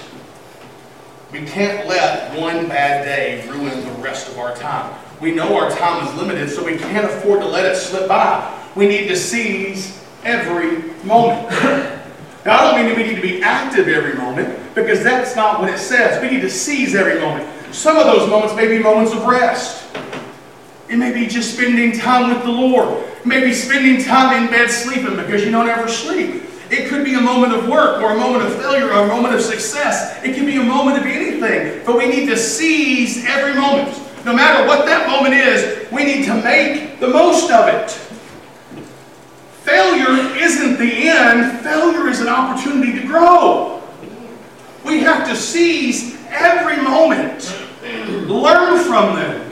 We 1.31 1.45
can't 1.45 1.87
let 1.89 2.39
one 2.39 2.69
bad 2.69 3.03
day 3.03 3.45
ruin 3.49 3.83
the 3.83 4.01
rest 4.01 4.29
of 4.29 4.39
our 4.39 4.55
time. 4.55 4.93
We 5.23 5.31
know 5.31 5.57
our 5.57 5.71
time 5.71 6.05
is 6.05 6.13
limited, 6.15 6.49
so 6.49 6.65
we 6.65 6.77
can't 6.77 7.05
afford 7.05 7.39
to 7.39 7.47
let 7.47 7.65
it 7.65 7.77
slip 7.77 8.09
by. 8.09 8.61
We 8.75 8.87
need 8.87 9.07
to 9.07 9.15
seize 9.15 10.03
every 10.25 10.81
moment. 11.05 11.49
Now, 12.45 12.59
I 12.59 12.71
don't 12.71 12.75
mean 12.75 12.89
that 12.89 12.97
we 12.97 13.03
need 13.03 13.15
to 13.15 13.21
be 13.21 13.41
active 13.41 13.87
every 13.87 14.15
moment, 14.15 14.75
because 14.75 15.01
that's 15.01 15.33
not 15.33 15.61
what 15.61 15.69
it 15.69 15.77
says. 15.77 16.21
We 16.21 16.29
need 16.29 16.41
to 16.41 16.49
seize 16.49 16.93
every 16.93 17.21
moment. 17.21 17.47
Some 17.73 17.95
of 17.95 18.05
those 18.05 18.29
moments 18.29 18.53
may 18.53 18.67
be 18.67 18.79
moments 18.83 19.13
of 19.13 19.23
rest. 19.23 19.95
It 20.89 20.97
may 20.97 21.13
be 21.13 21.25
just 21.25 21.53
spending 21.53 21.97
time 21.97 22.33
with 22.33 22.43
the 22.43 22.51
Lord. 22.51 23.05
Maybe 23.23 23.53
spending 23.53 24.03
time 24.03 24.43
in 24.43 24.51
bed 24.51 24.69
sleeping 24.69 25.15
because 25.15 25.45
you 25.45 25.51
don't 25.51 25.69
ever 25.69 25.87
sleep. 25.87 26.43
It 26.69 26.89
could 26.89 27.05
be 27.05 27.13
a 27.13 27.21
moment 27.21 27.53
of 27.53 27.69
work 27.69 28.01
or 28.01 28.11
a 28.11 28.17
moment 28.17 28.45
of 28.45 28.57
failure 28.57 28.91
or 28.91 29.05
a 29.05 29.07
moment 29.07 29.35
of 29.35 29.41
success. 29.41 30.21
It 30.21 30.35
can 30.35 30.45
be 30.45 30.57
a 30.57 30.63
moment 30.63 30.97
of 30.97 31.05
anything. 31.05 31.81
But 31.85 31.97
we 31.97 32.07
need 32.07 32.27
to 32.27 32.35
seize 32.35 33.23
every 33.23 33.53
moment. 33.53 34.01
No 34.25 34.33
matter 34.33 34.65
what 34.65 34.85
that 34.85 35.09
moment 35.09 35.33
is, 35.33 35.91
we 35.91 36.05
need 36.05 36.23
to 36.25 36.35
make 36.41 36.99
the 37.01 37.09
most 37.09 37.51
of 37.51 37.67
it. 37.67 37.91
Failure 39.63 40.33
isn't 40.37 40.77
the 40.77 41.09
end, 41.09 41.59
failure 41.59 42.07
is 42.07 42.21
an 42.21 42.29
opportunity 42.29 42.99
to 43.01 43.05
grow. 43.05 43.81
We 44.85 44.99
have 45.01 45.27
to 45.27 45.35
seize 45.35 46.17
every 46.29 46.81
moment, 46.81 47.53
learn 48.27 48.81
from 48.85 49.15
them, 49.15 49.51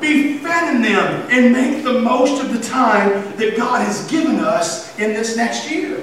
be 0.00 0.38
fed 0.38 0.76
in 0.76 0.82
them, 0.82 1.26
and 1.30 1.50
make 1.50 1.82
the 1.82 2.00
most 2.00 2.44
of 2.44 2.52
the 2.52 2.60
time 2.60 3.10
that 3.36 3.56
God 3.56 3.86
has 3.86 4.06
given 4.10 4.36
us 4.36 4.98
in 4.98 5.14
this 5.14 5.34
next 5.34 5.70
year. 5.70 6.02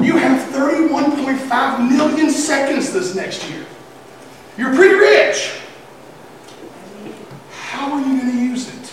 You 0.00 0.16
have 0.16 0.50
31.5 0.50 1.90
million 1.90 2.30
seconds 2.30 2.90
this 2.92 3.14
next 3.14 3.48
year. 3.50 3.66
You're 4.56 4.74
pretty 4.74 4.94
rich. 4.94 5.60
How 7.84 7.92
are 7.92 8.00
you 8.00 8.18
going 8.18 8.32
to 8.32 8.38
use 8.38 8.66
it? 8.66 8.88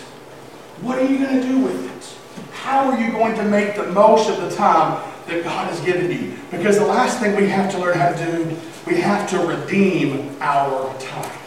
What 0.82 0.98
are 0.98 1.06
you 1.06 1.16
going 1.16 1.40
to 1.40 1.48
do 1.48 1.60
with 1.60 1.82
it? 1.82 2.52
How 2.52 2.90
are 2.90 3.00
you 3.00 3.10
going 3.10 3.34
to 3.36 3.42
make 3.42 3.74
the 3.74 3.86
most 3.86 4.28
of 4.28 4.38
the 4.42 4.54
time 4.54 5.02
that 5.28 5.42
God 5.42 5.68
has 5.68 5.80
given 5.80 6.10
you? 6.10 6.36
Because 6.50 6.78
the 6.78 6.84
last 6.84 7.18
thing 7.18 7.34
we 7.34 7.48
have 7.48 7.72
to 7.72 7.78
learn 7.78 7.96
how 7.96 8.12
to 8.12 8.18
do, 8.18 8.54
we 8.86 8.96
have 8.96 9.30
to 9.30 9.38
redeem 9.38 10.36
our 10.42 10.94
time. 10.98 11.38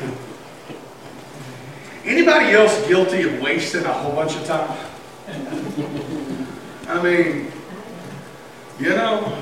Anybody 2.04 2.46
else 2.46 2.84
guilty 2.88 3.22
of 3.22 3.40
wasting 3.40 3.84
a 3.84 3.92
whole 3.92 4.12
bunch 4.12 4.34
of 4.34 4.44
time? 4.44 4.76
I 6.88 7.00
mean, 7.00 7.52
you 8.80 8.88
know, 8.88 9.40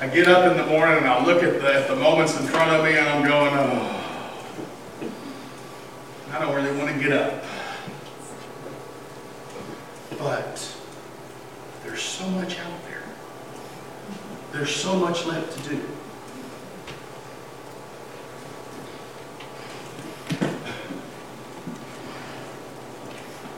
I 0.00 0.08
get 0.08 0.28
up 0.28 0.50
in 0.50 0.56
the 0.56 0.64
morning 0.64 0.96
and 0.96 1.06
I 1.08 1.22
look 1.26 1.42
at 1.42 1.60
the, 1.60 1.74
at 1.74 1.88
the 1.88 1.96
moments 1.96 2.40
in 2.40 2.46
front 2.46 2.70
of 2.70 2.82
me 2.82 2.96
and 2.96 3.06
I'm 3.06 3.28
going, 3.28 3.52
oh. 3.52 3.98
Don't 6.42 6.56
really 6.56 6.76
want 6.76 6.92
to 6.92 7.00
get 7.00 7.12
up. 7.12 7.44
But 10.18 10.76
there's 11.84 12.02
so 12.02 12.26
much 12.30 12.58
out 12.58 12.84
there. 12.88 13.04
There's 14.50 14.74
so 14.74 14.96
much 14.96 15.24
left 15.24 15.56
to 15.56 15.68
do. 15.68 15.80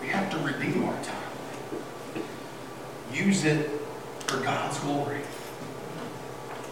We 0.03 0.09
have 0.09 0.31
to 0.33 0.39
redeem 0.41 0.85
our 0.85 1.03
time. 1.03 2.23
Use 3.15 3.47
it 3.47 3.71
for 4.27 4.41
God's 4.41 4.79
glory. 4.81 5.23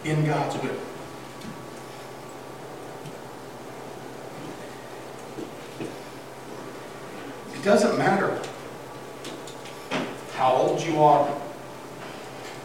In 0.03 0.23
God's 0.27 0.61
will. 0.61 0.92
It 7.63 7.67
doesn't 7.67 7.97
matter 7.97 8.41
how 10.33 10.51
old 10.51 10.81
you 10.81 11.01
are 11.01 11.33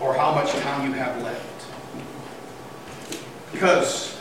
or 0.00 0.12
how 0.12 0.34
much 0.34 0.50
time 0.54 0.90
you 0.90 0.92
have 0.94 1.22
left. 1.22 1.66
Because, 3.52 4.18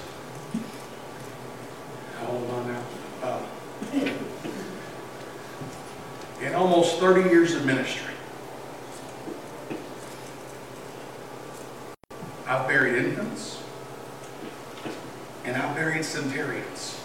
how 2.19 2.27
old 2.27 2.47
am 2.47 2.59
I 2.59 2.67
now? 2.67 2.83
Uh, 3.23 3.41
in 6.45 6.53
almost 6.53 6.99
30 6.99 7.27
years 7.27 7.55
of 7.55 7.65
ministry, 7.65 8.13
I've 12.45 12.67
buried 12.67 13.03
infants 13.03 13.63
and 15.43 15.57
I've 15.57 15.75
buried 15.75 16.05
centurions. 16.05 16.97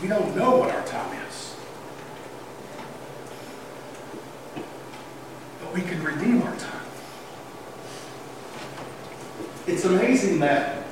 We 0.00 0.08
don't 0.08 0.34
know 0.34 0.56
what 0.56 0.70
our 0.70 0.82
time 0.86 1.14
is. 1.28 1.54
But 5.60 5.74
we 5.74 5.82
can 5.82 6.02
redeem 6.02 6.42
our 6.42 6.56
time. 6.56 6.80
It's 9.72 9.84
amazing 9.84 10.40
that 10.40 10.84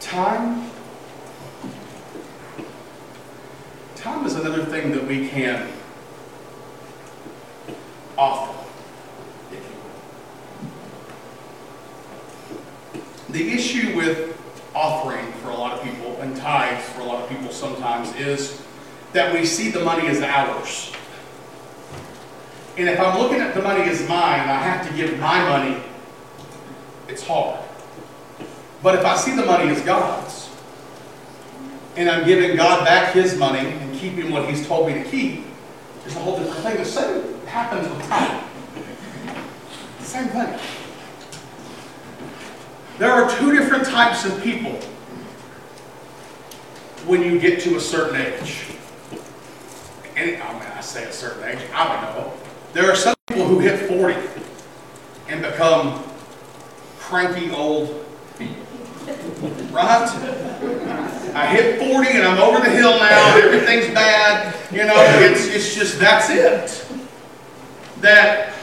time 0.00 0.68
time 3.94 4.26
is 4.26 4.34
another 4.34 4.64
thing 4.64 4.90
that 4.90 5.06
we 5.06 5.28
can 5.28 5.68
offer. 8.18 8.58
The 13.28 13.52
issue 13.52 13.96
with 13.96 14.36
offering 14.74 15.32
for 15.34 15.50
a 15.50 15.54
lot 15.54 15.78
of 15.78 15.84
people 15.84 16.20
and 16.20 16.36
tithes 16.36 16.88
for 16.88 17.02
a 17.02 17.04
lot 17.04 17.22
of 17.22 17.28
people 17.28 17.52
sometimes 17.52 18.12
is 18.16 18.60
that 19.12 19.32
we 19.32 19.46
see 19.46 19.70
the 19.70 19.84
money 19.84 20.08
as 20.08 20.20
ours. 20.22 20.79
And 22.80 22.88
if 22.88 22.98
I'm 22.98 23.18
looking 23.18 23.42
at 23.42 23.52
the 23.52 23.60
money 23.60 23.82
as 23.82 24.00
mine, 24.08 24.48
I 24.48 24.54
have 24.54 24.88
to 24.88 24.96
give 24.96 25.18
my 25.18 25.46
money, 25.46 25.82
it's 27.08 27.22
hard. 27.22 27.60
But 28.82 28.94
if 28.94 29.04
I 29.04 29.16
see 29.16 29.36
the 29.36 29.44
money 29.44 29.68
as 29.68 29.82
God's, 29.82 30.48
and 31.98 32.08
I'm 32.08 32.24
giving 32.24 32.56
God 32.56 32.86
back 32.86 33.12
his 33.12 33.36
money 33.36 33.58
and 33.58 33.94
keeping 33.98 34.32
what 34.32 34.48
he's 34.48 34.66
told 34.66 34.88
me 34.88 34.94
to 34.94 35.04
keep, 35.04 35.44
there's 36.00 36.16
a 36.16 36.20
whole 36.20 36.38
different 36.38 36.62
thing. 36.62 36.78
The 36.78 36.84
same 36.86 37.44
happens 37.44 37.86
with 37.86 38.08
time. 38.08 38.44
Same 39.98 40.28
thing. 40.28 40.58
There 42.96 43.12
are 43.12 43.30
two 43.36 43.52
different 43.52 43.84
types 43.84 44.24
of 44.24 44.42
people 44.42 44.72
when 47.06 47.20
you 47.20 47.38
get 47.38 47.60
to 47.60 47.76
a 47.76 47.80
certain 47.80 48.22
age. 48.22 48.64
And 50.16 50.40
oh, 50.40 50.46
I 50.46 50.52
mean, 50.54 50.62
I 50.62 50.80
say 50.80 51.04
a 51.04 51.12
certain 51.12 51.44
age, 51.44 51.58
I 51.74 51.84
don't 51.84 52.16
know. 52.16 52.32
There 52.72 52.88
are 52.88 52.94
some 52.94 53.14
people 53.28 53.46
who 53.46 53.58
hit 53.58 53.88
40 53.88 54.14
and 55.28 55.42
become 55.42 56.04
cranky 56.98 57.50
old 57.50 58.06
people. 58.38 58.54
Right? 59.72 60.08
I 61.34 61.46
hit 61.46 61.80
40 61.80 62.10
and 62.10 62.28
I'm 62.28 62.38
over 62.38 62.60
the 62.60 62.70
hill 62.70 62.90
now, 62.98 63.36
and 63.36 63.44
everything's 63.44 63.92
bad, 63.92 64.54
you 64.72 64.84
know, 64.84 64.94
it's, 64.96 65.46
it's 65.46 65.74
just, 65.74 65.98
that's 65.98 66.30
it. 66.30 66.86
That 68.00 68.54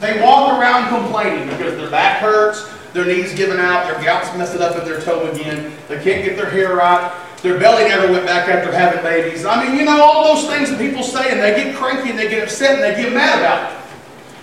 they 0.00 0.20
walk 0.22 0.58
around 0.58 0.88
complaining 0.88 1.48
because 1.48 1.76
their 1.76 1.90
back 1.90 2.20
hurts, 2.20 2.68
their 2.92 3.06
knees 3.06 3.34
giving 3.34 3.58
out, 3.58 3.84
their 3.86 4.02
gout's 4.02 4.36
messing 4.36 4.60
up 4.60 4.76
in 4.76 4.84
their 4.84 5.00
toe 5.00 5.30
again, 5.30 5.72
they 5.88 6.02
can't 6.02 6.24
get 6.24 6.36
their 6.36 6.50
hair 6.50 6.76
right, 6.76 7.10
their 7.42 7.58
belly 7.58 7.84
never 7.84 8.10
went 8.10 8.26
back 8.26 8.48
after 8.48 8.72
having 8.72 9.02
babies. 9.02 9.44
I 9.44 9.64
mean, 9.64 9.78
you 9.78 9.84
know, 9.84 10.02
all 10.02 10.34
those 10.34 10.46
things 10.48 10.70
that 10.70 10.78
people 10.78 11.02
say 11.02 11.30
and 11.30 11.40
they 11.40 11.54
get 11.62 11.76
cranky 11.76 12.10
and 12.10 12.18
they 12.18 12.28
get 12.28 12.42
upset 12.42 12.74
and 12.74 12.82
they 12.82 13.00
get 13.00 13.12
mad 13.12 13.38
about 13.38 13.72
it. 13.72 13.78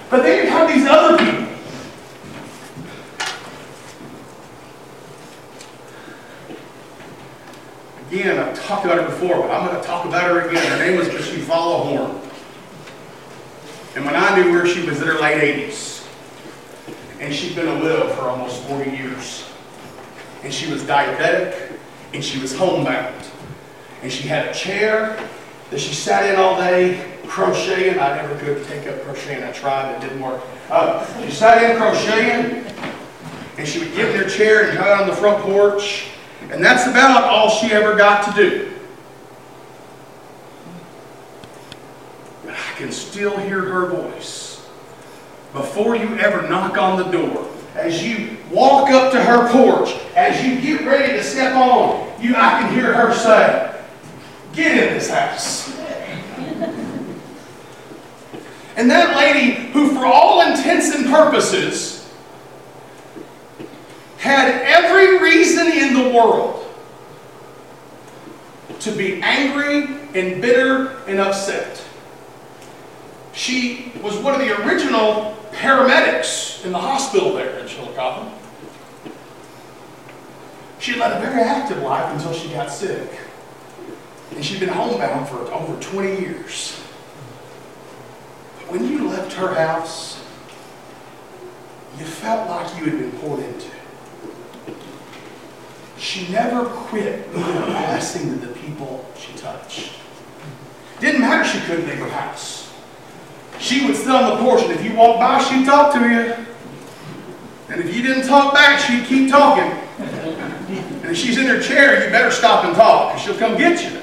But 0.09 0.23
then 0.23 0.45
you 0.45 0.51
have 0.51 0.73
these 0.73 0.87
other 0.87 1.17
people. 1.17 1.45
Again, 8.09 8.39
I've 8.39 8.57
talked 8.65 8.85
about 8.85 8.99
her 8.99 9.05
before, 9.05 9.41
but 9.41 9.51
I'm 9.51 9.67
going 9.67 9.81
to 9.81 9.85
talk 9.85 10.05
about 10.05 10.31
her 10.31 10.47
again. 10.47 10.65
Her 10.71 10.77
name 10.77 10.97
was 10.97 11.09
Shifala 11.09 11.83
Horn. 11.83 12.21
And 13.95 14.05
when 14.05 14.15
I 14.15 14.35
knew 14.37 14.53
her, 14.53 14.65
she 14.65 14.85
was 14.87 15.01
in 15.01 15.07
her 15.07 15.19
late 15.19 15.69
80s. 15.69 16.07
And 17.19 17.33
she'd 17.33 17.55
been 17.55 17.67
a 17.67 17.79
widow 17.81 18.09
for 18.13 18.23
almost 18.23 18.61
40 18.63 18.91
years. 18.91 19.43
And 20.43 20.53
she 20.53 20.71
was 20.71 20.83
diabetic, 20.83 21.64
and 22.15 22.23
she 22.23 22.39
was 22.39 22.55
homebound. 22.55 23.13
And 24.01 24.11
she 24.11 24.27
had 24.27 24.47
a 24.47 24.53
chair 24.53 25.19
that 25.69 25.79
she 25.79 25.93
sat 25.93 26.31
in 26.31 26.39
all 26.39 26.57
day 26.57 27.11
crocheting. 27.27 27.99
I 27.99 28.15
never 28.15 28.39
could 28.39 28.65
take 28.67 28.87
up 28.87 29.01
crocheting. 29.01 29.43
I 29.43 29.51
tried, 29.51 29.95
it 29.95 30.01
didn't 30.01 30.21
work. 30.21 30.41
Uh, 30.69 31.05
she 31.25 31.31
sat 31.31 31.69
in 31.69 31.77
crocheting, 31.77 32.65
and 33.57 33.67
she 33.67 33.79
would 33.79 33.93
get 33.93 34.15
in 34.15 34.21
her 34.21 34.29
chair 34.29 34.69
and 34.69 34.77
out 34.77 35.01
on 35.01 35.09
the 35.09 35.15
front 35.15 35.43
porch. 35.43 36.07
And 36.51 36.63
that's 36.63 36.87
about 36.87 37.25
all 37.25 37.49
she 37.49 37.73
ever 37.73 37.95
got 37.95 38.33
to 38.33 38.41
do. 38.41 38.71
But 42.45 42.53
I 42.53 42.77
can 42.77 42.91
still 42.91 43.37
hear 43.37 43.59
her 43.59 43.87
voice. 43.87 44.65
Before 45.51 45.95
you 45.95 46.15
ever 46.17 46.47
knock 46.47 46.77
on 46.77 46.97
the 46.97 47.11
door, 47.11 47.49
as 47.75 48.03
you 48.03 48.37
walk 48.49 48.89
up 48.89 49.11
to 49.11 49.21
her 49.21 49.51
porch, 49.51 49.93
as 50.15 50.43
you 50.45 50.61
get 50.61 50.85
ready 50.85 51.13
to 51.13 51.23
step 51.23 51.55
on, 51.55 52.04
you, 52.19 52.35
I 52.35 52.61
can 52.61 52.73
hear 52.73 52.93
her 52.93 53.13
say, 53.13 53.71
Get 54.53 54.87
in 54.87 54.93
this 54.93 55.09
house. 55.09 55.75
and 58.77 58.89
that 58.89 59.17
lady, 59.17 59.71
who 59.71 59.93
for 59.93 60.05
all 60.05 60.41
intents 60.41 60.95
and 60.95 61.05
purposes 61.07 62.09
had 64.17 64.61
every 64.63 65.19
reason 65.19 65.67
in 65.67 65.93
the 65.93 66.09
world 66.17 66.65
to 68.79 68.91
be 68.91 69.21
angry 69.21 69.83
and 70.15 70.41
bitter 70.41 70.97
and 71.07 71.19
upset. 71.19 71.83
She 73.33 73.91
was 74.01 74.17
one 74.17 74.33
of 74.33 74.39
the 74.39 74.65
original 74.65 75.37
paramedics 75.51 76.63
in 76.65 76.71
the 76.71 76.79
hospital 76.79 77.33
there 77.33 77.59
in 77.59 77.67
Chillicothe. 77.67 78.31
She 80.85 80.93
led 80.93 81.13
a 81.13 81.19
very 81.19 81.41
active 81.41 81.81
life 81.81 82.13
until 82.13 82.31
she 82.31 82.49
got 82.49 82.69
sick. 82.69 83.09
And 84.35 84.45
she'd 84.45 84.59
been 84.59 84.69
homebound 84.69 85.27
for 85.27 85.37
over 85.51 85.81
20 85.81 86.19
years. 86.21 86.79
But 88.59 88.71
when 88.71 88.87
you 88.87 89.09
left 89.09 89.33
her 89.33 89.55
house, 89.55 90.23
you 91.97 92.05
felt 92.05 92.47
like 92.51 92.77
you 92.77 92.85
had 92.85 92.99
been 92.99 93.11
poured 93.13 93.39
into. 93.39 93.71
She 95.97 96.31
never 96.31 96.65
quit 96.65 97.33
being 97.33 97.43
a 97.43 97.65
blessing 97.65 98.39
to 98.39 98.45
the 98.45 98.53
people 98.53 99.09
she 99.17 99.33
touched. 99.39 99.91
Didn't 100.99 101.21
matter 101.21 101.49
she 101.49 101.65
couldn't 101.65 101.89
leave 101.89 101.97
her 101.97 102.09
house. 102.09 102.71
She 103.57 103.87
would 103.87 103.95
sit 103.95 104.09
on 104.09 104.37
the 104.37 104.43
porch, 104.43 104.61
and 104.61 104.71
if 104.73 104.85
you 104.85 104.93
walked 104.93 105.17
by, 105.17 105.41
she'd 105.41 105.65
talk 105.65 105.95
to 105.95 105.99
you. 106.01 106.35
And 107.69 107.81
if 107.81 107.95
you 107.95 108.03
didn't 108.03 108.27
talk 108.27 108.53
back, 108.53 108.79
she'd 108.79 109.07
keep 109.07 109.31
talking. 109.31 109.84
And 111.05 111.15
if 111.15 111.21
she's 111.21 111.37
in 111.37 111.45
her 111.45 111.61
chair, 111.61 112.03
you 112.03 112.09
better 112.09 112.31
stop 112.31 112.65
and 112.65 112.75
talk, 112.75 113.13
because 113.13 113.23
she'll 113.23 113.37
come 113.37 113.55
get 113.55 113.79
you. 113.83 114.01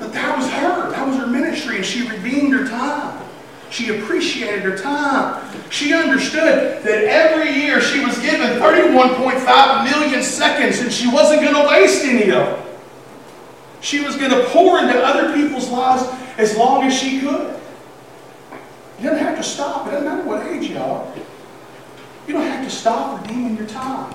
But 0.00 0.12
that 0.12 0.36
was 0.36 0.50
her. 0.50 0.90
That 0.90 1.06
was 1.06 1.16
her 1.18 1.28
ministry, 1.28 1.76
and 1.76 1.86
she 1.86 2.08
redeemed 2.08 2.52
her 2.52 2.66
time. 2.66 3.24
She 3.70 3.96
appreciated 3.96 4.62
her 4.62 4.76
time. 4.76 5.40
She 5.70 5.94
understood 5.94 6.82
that 6.82 7.04
every 7.04 7.52
year 7.52 7.80
she 7.80 8.04
was 8.04 8.18
given 8.18 8.58
31.5 8.58 9.84
million 9.84 10.24
seconds, 10.24 10.80
and 10.80 10.90
she 10.90 11.08
wasn't 11.08 11.42
going 11.42 11.54
to 11.54 11.68
waste 11.68 12.04
any 12.04 12.32
of 12.32 12.44
them. 12.44 12.66
She 13.80 14.00
was 14.00 14.16
going 14.16 14.32
to 14.32 14.42
pour 14.46 14.80
into 14.80 14.98
other 15.00 15.32
people's 15.32 15.68
lives 15.68 16.02
as 16.38 16.56
long 16.56 16.82
as 16.82 16.92
she 16.92 17.20
could. 17.20 17.56
You 18.98 19.10
don't 19.10 19.18
have 19.18 19.36
to 19.36 19.44
stop. 19.44 19.86
It 19.86 19.92
doesn't 19.92 20.08
matter 20.08 20.28
what 20.28 20.44
age 20.48 20.70
you 20.70 20.76
are. 20.76 21.06
You 22.26 22.32
don't 22.34 22.42
have 22.42 22.64
to 22.64 22.70
stop 22.70 23.22
redeeming 23.22 23.56
your 23.56 23.68
time. 23.68 24.12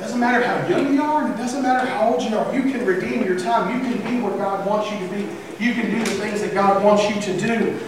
It 0.00 0.04
doesn't 0.04 0.18
matter 0.18 0.42
how 0.42 0.66
young 0.66 0.94
you 0.94 1.02
are, 1.02 1.26
and 1.26 1.34
it 1.34 1.36
doesn't 1.36 1.62
matter 1.62 1.86
how 1.86 2.08
old 2.08 2.22
you 2.22 2.34
are. 2.34 2.54
You 2.54 2.62
can 2.72 2.86
redeem 2.86 3.22
your 3.22 3.38
time. 3.38 3.76
You 3.76 3.86
can 3.86 3.98
be 4.10 4.22
where 4.24 4.34
God 4.34 4.66
wants 4.66 4.90
you 4.90 4.98
to 4.98 5.14
be. 5.14 5.28
You 5.62 5.74
can 5.74 5.90
do 5.90 5.98
the 5.98 6.12
things 6.12 6.40
that 6.40 6.54
God 6.54 6.82
wants 6.82 7.06
you 7.06 7.20
to 7.20 7.38
do. 7.38 7.78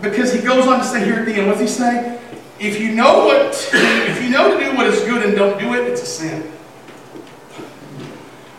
Because 0.00 0.32
he 0.32 0.40
goes 0.40 0.66
on 0.66 0.80
to 0.80 0.84
say 0.84 1.04
here 1.04 1.20
at 1.20 1.26
the 1.26 1.34
end, 1.34 1.46
what's 1.46 1.60
he 1.60 1.68
say? 1.68 2.20
If 2.58 2.80
you 2.80 2.96
know 2.96 3.26
what, 3.26 3.70
if 3.72 4.20
you 4.20 4.30
know 4.30 4.58
to 4.58 4.64
do 4.64 4.76
what 4.76 4.88
is 4.88 5.04
good 5.04 5.24
and 5.24 5.36
don't 5.36 5.56
do 5.60 5.72
it, 5.74 5.86
it's 5.86 6.02
a 6.02 6.06
sin. 6.06 6.50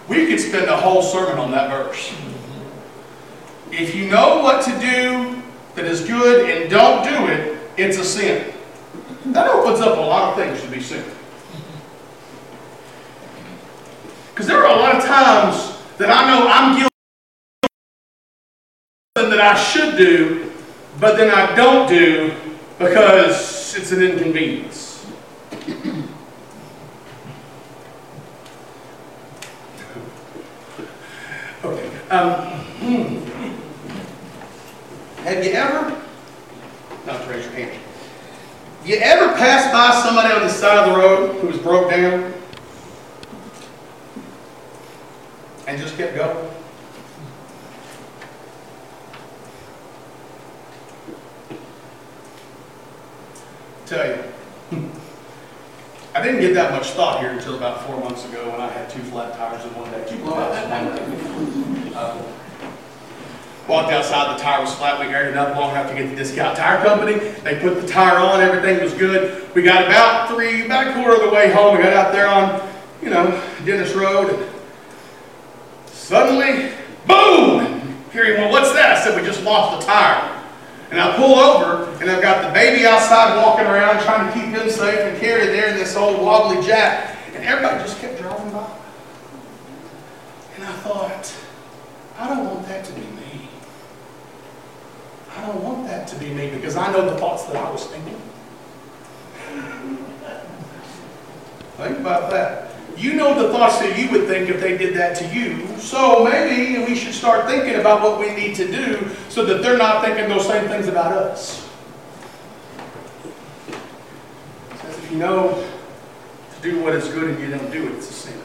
We 0.08 0.28
could 0.28 0.40
spend 0.40 0.70
a 0.70 0.78
whole 0.78 1.02
sermon 1.02 1.40
on 1.40 1.52
that 1.52 1.70
verse. 1.72 2.14
If 3.70 3.94
you 3.94 4.10
know 4.10 4.40
what 4.42 4.64
to 4.64 4.72
do 4.80 5.42
that 5.76 5.84
is 5.84 6.08
good 6.08 6.50
and 6.50 6.72
don't 6.72 7.04
do 7.04 7.34
it, 7.34 7.60
it's 7.76 7.98
a 7.98 8.06
sin. 8.06 8.54
That 9.26 9.50
opens 9.50 9.82
up 9.82 9.98
a 9.98 10.02
lot 10.02 10.30
of 10.30 10.36
things 10.42 10.62
to 10.62 10.70
be 10.70 10.80
sin. 10.80 11.04
Because 14.42 14.54
there 14.56 14.66
are 14.66 14.76
a 14.76 14.80
lot 14.80 14.96
of 14.96 15.04
times 15.06 15.78
that 16.00 16.10
I 16.10 16.26
know 16.26 16.48
I'm 16.48 16.76
guilty 16.76 16.90
of 17.62 17.70
something 19.16 19.38
that 19.38 19.56
I 19.56 19.56
should 19.56 19.96
do, 19.96 20.52
but 21.00 21.16
then 21.16 21.30
I 21.30 21.56
don't 21.56 21.88
do 21.88 22.34
because 22.80 23.78
it's 23.78 23.92
an 23.92 24.02
inconvenience. 24.02 25.06
okay. 31.64 31.92
Um, 32.10 32.34
hmm. 32.80 33.20
Have 35.22 35.46
you 35.46 35.52
ever? 35.52 36.02
Not 37.06 37.28
raise 37.30 37.46
your 37.46 37.54
hand. 37.54 37.80
You 38.86 38.96
ever 38.96 39.36
pass 39.36 39.72
by 39.72 39.92
somebody 40.02 40.34
on 40.34 40.42
the 40.42 40.50
side 40.50 40.80
of 40.80 40.96
the 40.96 41.00
road 41.00 41.40
who 41.42 41.46
was 41.46 41.60
broke 41.60 41.92
down 41.92 42.41
and 45.72 45.80
just 45.80 45.96
kept 45.96 46.16
going? 46.16 46.50
tell 53.86 54.08
you, 54.08 54.24
I 56.16 56.22
didn't 56.22 56.40
get 56.40 56.54
that 56.54 56.72
much 56.72 56.92
thought 56.92 57.20
here 57.20 57.32
until 57.32 57.56
about 57.56 57.86
four 57.86 58.00
months 58.00 58.26
ago 58.26 58.50
when 58.50 58.62
I 58.62 58.70
had 58.70 58.90
two 58.90 59.02
flat 59.04 59.34
tires 59.34 59.66
in 59.66 59.76
one 59.76 59.92
day, 59.92 60.06
two 60.10 60.16
blowouts 60.18 60.64
in 60.64 60.70
one 60.86 61.92
day. 61.92 61.94
Uh, 61.94 62.22
walked 63.68 63.92
outside, 63.92 64.38
the 64.38 64.42
tire 64.42 64.62
was 64.62 64.74
flat. 64.76 65.00
We 65.00 65.08
aired 65.08 65.32
it 65.32 65.38
up 65.38 65.58
long 65.58 65.72
enough 65.72 65.90
to 65.90 65.96
get 65.96 66.10
the 66.10 66.16
discount 66.16 66.58
tire 66.58 66.82
company. 66.84 67.20
They 67.42 67.60
put 67.60 67.82
the 67.82 67.88
tire 67.88 68.18
on, 68.18 68.40
everything 68.40 68.82
was 68.82 68.94
good. 68.94 69.54
We 69.56 69.62
got 69.62 69.86
about 69.86 70.30
three, 70.30 70.66
about 70.66 70.88
a 70.88 70.94
quarter 70.94 71.16
of 71.16 71.30
the 71.30 71.36
way 71.36 71.52
home. 71.52 71.76
We 71.76 71.84
got 71.84 71.94
out 71.94 72.14
there 72.14 72.28
on, 72.28 72.66
you 73.02 73.10
know, 73.10 73.42
Dennis 73.66 73.94
Road, 73.94 74.30
and 74.34 74.51
suddenly, 76.12 76.76
boom! 77.08 77.96
Hearing, 78.12 78.42
well, 78.42 78.52
what's 78.52 78.74
that? 78.74 78.98
I 78.98 79.02
said, 79.02 79.16
we 79.18 79.26
just 79.26 79.44
lost 79.44 79.80
the 79.80 79.86
tire. 79.90 80.44
And 80.92 81.00
I 81.00 81.16
pull 81.16 81.36
over, 81.36 81.90
and 82.02 82.12
I've 82.12 82.22
got 82.22 82.46
the 82.46 82.52
baby 82.54 82.86
outside 82.86 83.42
walking 83.42 83.66
around 83.66 84.04
trying 84.04 84.28
to 84.28 84.34
keep 84.34 84.50
him 84.54 84.70
safe 84.70 85.00
and 85.00 85.18
Carrie 85.22 85.46
there 85.46 85.70
in 85.70 85.78
this 85.78 85.96
old 85.96 86.22
wobbly 86.22 86.62
jack. 86.68 87.18
And 87.34 87.46
everybody 87.46 87.82
just 87.82 87.98
kept 88.02 88.20
driving 88.20 88.52
by. 88.52 88.70
And 90.58 90.66
I 90.66 90.74
thought, 90.84 91.34
I 92.18 92.28
don't 92.28 92.46
want 92.46 92.68
that 92.68 92.84
to 92.84 92.92
be 92.92 93.00
me. 93.00 93.48
I 95.34 95.48
don't 95.48 95.64
want 95.64 95.88
that 95.88 96.10
to 96.10 96.18
be 96.18 96.34
me 96.34 96.50
because 96.50 96.76
I 96.76 96.92
know 96.92 97.10
the 97.10 97.16
thoughts 97.18 97.46
that 97.46 97.56
I 97.56 97.72
was 97.72 97.86
thinking. 97.86 98.22
Think 101.78 102.00
about 102.00 102.30
that. 102.32 102.71
You 102.98 103.14
know 103.14 103.34
the 103.42 103.52
thoughts 103.52 103.80
that 103.80 103.98
you 103.98 104.12
would 104.12 104.28
think 104.28 104.50
if 104.50 104.60
they 104.60 104.78
did 104.78 104.96
that 104.96 105.16
to 105.18 105.28
you. 105.36 105.68
So 105.78 106.24
maybe 106.24 106.84
we 106.86 106.96
should 106.96 107.14
start 107.14 107.48
thinking 107.48 107.80
about 107.80 108.02
what 108.02 108.20
we 108.20 108.34
need 108.36 108.56
to 108.56 108.72
do 108.72 109.10
so 109.30 109.46
that 109.46 109.62
they're 109.62 109.78
not 109.78 110.04
thinking 110.04 110.30
those 110.30 110.48
same 110.48 110.68
things 110.68 110.88
about 110.88 111.14
us. 111.14 111.68
Says 114.82 114.98
if 114.98 115.12
you 115.12 115.18
know 115.18 115.68
to 116.56 116.62
do 116.62 116.84
what 116.84 116.94
is 116.94 117.08
good 117.08 117.32
and 117.32 117.40
you 117.40 117.50
don't 117.50 117.72
do 117.72 117.88
it, 117.88 117.94
it's 117.94 118.10
a 118.10 118.14
sin. 118.14 118.42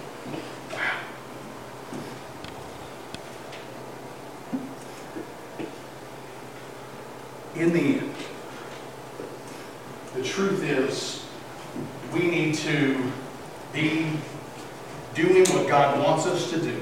In 7.56 7.72
the 7.72 7.80
end, 7.80 8.14
the 10.14 10.22
truth 10.22 10.62
is 10.62 11.24
we 12.12 12.30
need 12.30 12.54
to 12.56 13.12
be 13.72 14.12
doing 15.16 15.46
what 15.46 15.66
God 15.66 15.98
wants 16.04 16.26
us 16.26 16.50
to 16.50 16.60
do 16.60 16.78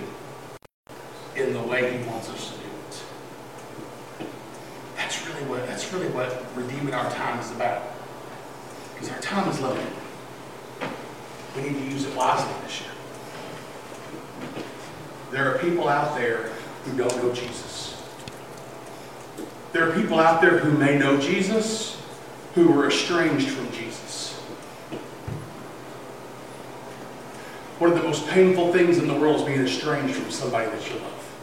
in 1.37 1.53
the 1.53 1.63
way 1.63 1.97
He 1.97 2.05
wants 2.05 2.29
us 2.29 2.51
to 2.51 2.59
do 2.59 2.67
it. 2.67 4.27
That's 4.97 5.27
really 5.29 5.45
what 5.45 5.67
that's 5.69 5.93
really 5.93 6.09
what 6.09 6.45
redeeming 6.57 6.93
our 6.93 7.09
time 7.13 7.39
is 7.39 7.53
about. 7.53 7.85
Because 8.93 9.11
our 9.11 9.21
time 9.21 9.49
is 9.49 9.61
limited. 9.61 9.87
We 11.57 11.63
need 11.63 11.75
to 11.75 11.85
use 11.85 12.07
it 12.07 12.17
wisely 12.17 12.53
this 12.65 12.81
year. 12.81 12.91
There 15.31 15.55
are 15.55 15.59
people 15.59 15.89
out 15.89 16.17
there 16.17 16.51
who 16.85 16.97
don't 16.97 17.17
know 17.17 17.33
Jesus. 17.33 18.03
There 19.73 19.89
are 19.89 19.93
people 19.93 20.19
out 20.19 20.41
there 20.41 20.59
who 20.59 20.77
may 20.77 20.99
know 20.99 21.21
Jesus, 21.21 22.03
who 22.55 22.81
are 22.81 22.89
estranged 22.89 23.49
from 23.49 23.71
Jesus. 23.71 24.33
One 27.79 27.91
of 27.91 27.99
the 27.99 28.05
most 28.05 28.24
painful 28.35 28.73
things 28.73 28.99
in 28.99 29.07
the 29.07 29.15
world 29.15 29.37
is 29.37 29.43
being 29.43 29.61
estranged 29.61 30.13
from 30.13 30.29
somebody 30.29 30.69
that 30.69 30.91
you 30.91 30.99
love. 30.99 31.35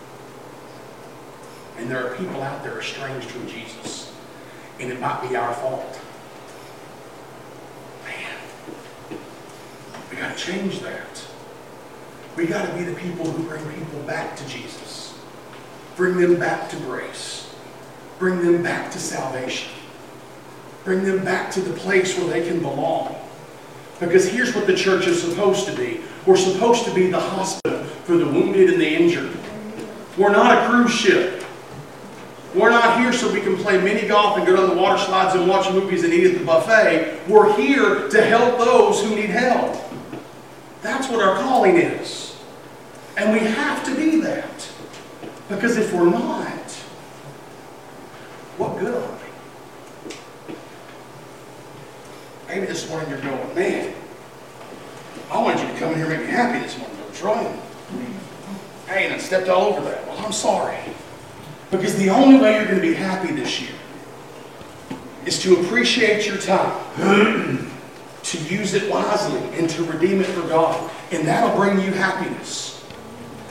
And 1.78 1.90
there 1.90 2.06
are 2.06 2.16
people 2.18 2.44
out 2.44 2.64
there 2.64 2.80
estranged 2.80 3.30
from 3.30 3.48
Jesus. 3.48 4.14
And 4.80 4.92
it 4.92 5.00
might 5.00 5.28
be 5.28 5.36
our 5.38 5.54
fault. 5.54 6.00
Man, 8.04 9.20
we 10.10 10.18
got 10.18 10.38
to 10.38 10.44
change 10.44 10.80
that. 10.82 11.26
We 12.36 12.46
got 12.46 12.68
to 12.68 12.74
be 12.78 12.84
the 12.84 12.96
people 12.96 13.26
who 13.26 13.48
bring 13.48 13.64
people 13.72 14.02
back 14.02 14.36
to 14.36 14.48
Jesus. 14.48 15.18
Bring 15.96 16.20
them 16.20 16.38
back 16.38 16.70
to 16.72 16.76
grace. 16.78 17.54
Bring 18.20 18.44
them 18.44 18.62
back 18.62 18.92
to 18.92 19.00
salvation. 19.00 19.72
Bring 20.84 21.06
them 21.06 21.24
back 21.24 21.52
to 21.52 21.62
the 21.62 21.74
place 21.74 22.18
where 22.18 22.28
they 22.28 22.46
can 22.46 22.60
belong. 22.60 23.16
Because 24.00 24.28
here's 24.28 24.54
what 24.54 24.68
the 24.68 24.76
church 24.76 25.08
is 25.08 25.22
supposed 25.22 25.68
to 25.68 25.76
be. 25.76 26.02
We're 26.26 26.38
supposed 26.38 26.86
to 26.86 26.94
be 26.94 27.08
the 27.08 27.20
hospital 27.20 27.84
for 28.06 28.18
the 28.18 28.26
wounded 28.26 28.70
and 28.70 28.80
the 28.80 28.88
injured. 28.88 29.36
We're 30.18 30.32
not 30.32 30.64
a 30.64 30.68
cruise 30.68 30.92
ship. 30.92 31.44
We're 32.54 32.70
not 32.70 33.00
here 33.00 33.14
so 33.14 33.32
we 33.32 33.40
can 33.42 33.56
play 33.58 33.82
mini 33.82 34.08
golf 34.08 34.38
and 34.38 34.46
go 34.46 34.56
down 34.56 34.70
the 34.70 34.82
water 34.82 35.02
slides 35.02 35.36
and 35.36 35.48
watch 35.48 35.72
movies 35.72 36.04
and 36.04 36.14
eat 36.14 36.32
at 36.32 36.38
the 36.38 36.46
buffet. 36.46 37.22
We're 37.28 37.56
here 37.56 38.10
to 38.10 38.22
help 38.24 38.58
those 38.60 39.02
who 39.02 39.16
need 39.16 39.30
help. 39.30 39.82
That's 40.82 41.08
what 41.08 41.22
our 41.24 41.36
calling 41.42 41.78
is. 41.78 42.38
And 43.18 43.32
we 43.32 43.40
have 43.40 43.84
to 43.86 43.96
be 43.96 44.20
that. 44.22 44.70
Because 45.48 45.78
if 45.78 45.94
we're 45.94 46.10
not, 46.10 46.72
what 48.58 48.78
good 48.80 48.96
are 48.96 49.18
we? 50.48 50.56
Maybe 52.48 52.66
this 52.66 52.90
morning 52.90 53.10
you're 53.10 53.22
going, 53.22 53.56
man, 53.56 53.91
Come 55.82 55.96
here 55.96 56.06
and 56.06 56.14
make 56.14 56.28
me 56.28 56.32
happy 56.32 56.60
this 56.60 56.78
morning, 56.78 56.96
Brother 56.96 57.16
Troy. 57.16 57.60
Hey, 58.86 59.06
and 59.06 59.16
I 59.16 59.18
stepped 59.18 59.50
all 59.50 59.74
over 59.74 59.82
that. 59.82 60.06
Well, 60.06 60.20
I'm 60.24 60.32
sorry. 60.32 60.78
Because 61.72 61.98
the 61.98 62.10
only 62.12 62.40
way 62.40 62.54
you're 62.54 62.66
going 62.66 62.76
to 62.76 62.88
be 62.88 62.94
happy 62.94 63.34
this 63.34 63.60
year 63.60 63.72
is 65.26 65.42
to 65.42 65.60
appreciate 65.60 66.28
your 66.28 66.38
time, 66.38 66.72
to 68.22 68.38
use 68.44 68.76
it 68.76 68.92
wisely, 68.92 69.42
and 69.58 69.68
to 69.72 69.84
redeem 69.86 70.22
it 70.22 70.28
for 70.28 70.48
God. 70.48 70.92
And 71.12 71.28
that'll 71.28 71.60
bring 71.60 71.80
you 71.80 71.92
happiness. 71.92 72.86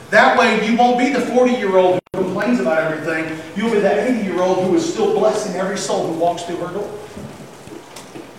That 0.09 0.39
way, 0.39 0.65
you 0.65 0.77
won't 0.77 0.97
be 0.97 1.11
the 1.11 1.19
40 1.19 1.51
year 1.51 1.75
old 1.75 1.99
who 2.15 2.23
complains 2.23 2.61
about 2.61 2.77
everything. 2.93 3.37
You'll 3.57 3.73
be 3.73 3.81
the 3.81 4.09
80 4.09 4.23
year 4.23 4.41
old 4.41 4.65
who 4.65 4.75
is 4.75 4.89
still 4.89 5.19
blessing 5.19 5.57
every 5.57 5.77
soul 5.77 6.07
who 6.07 6.17
walks 6.17 6.43
through 6.43 6.57
her 6.65 6.73
door. 6.73 6.99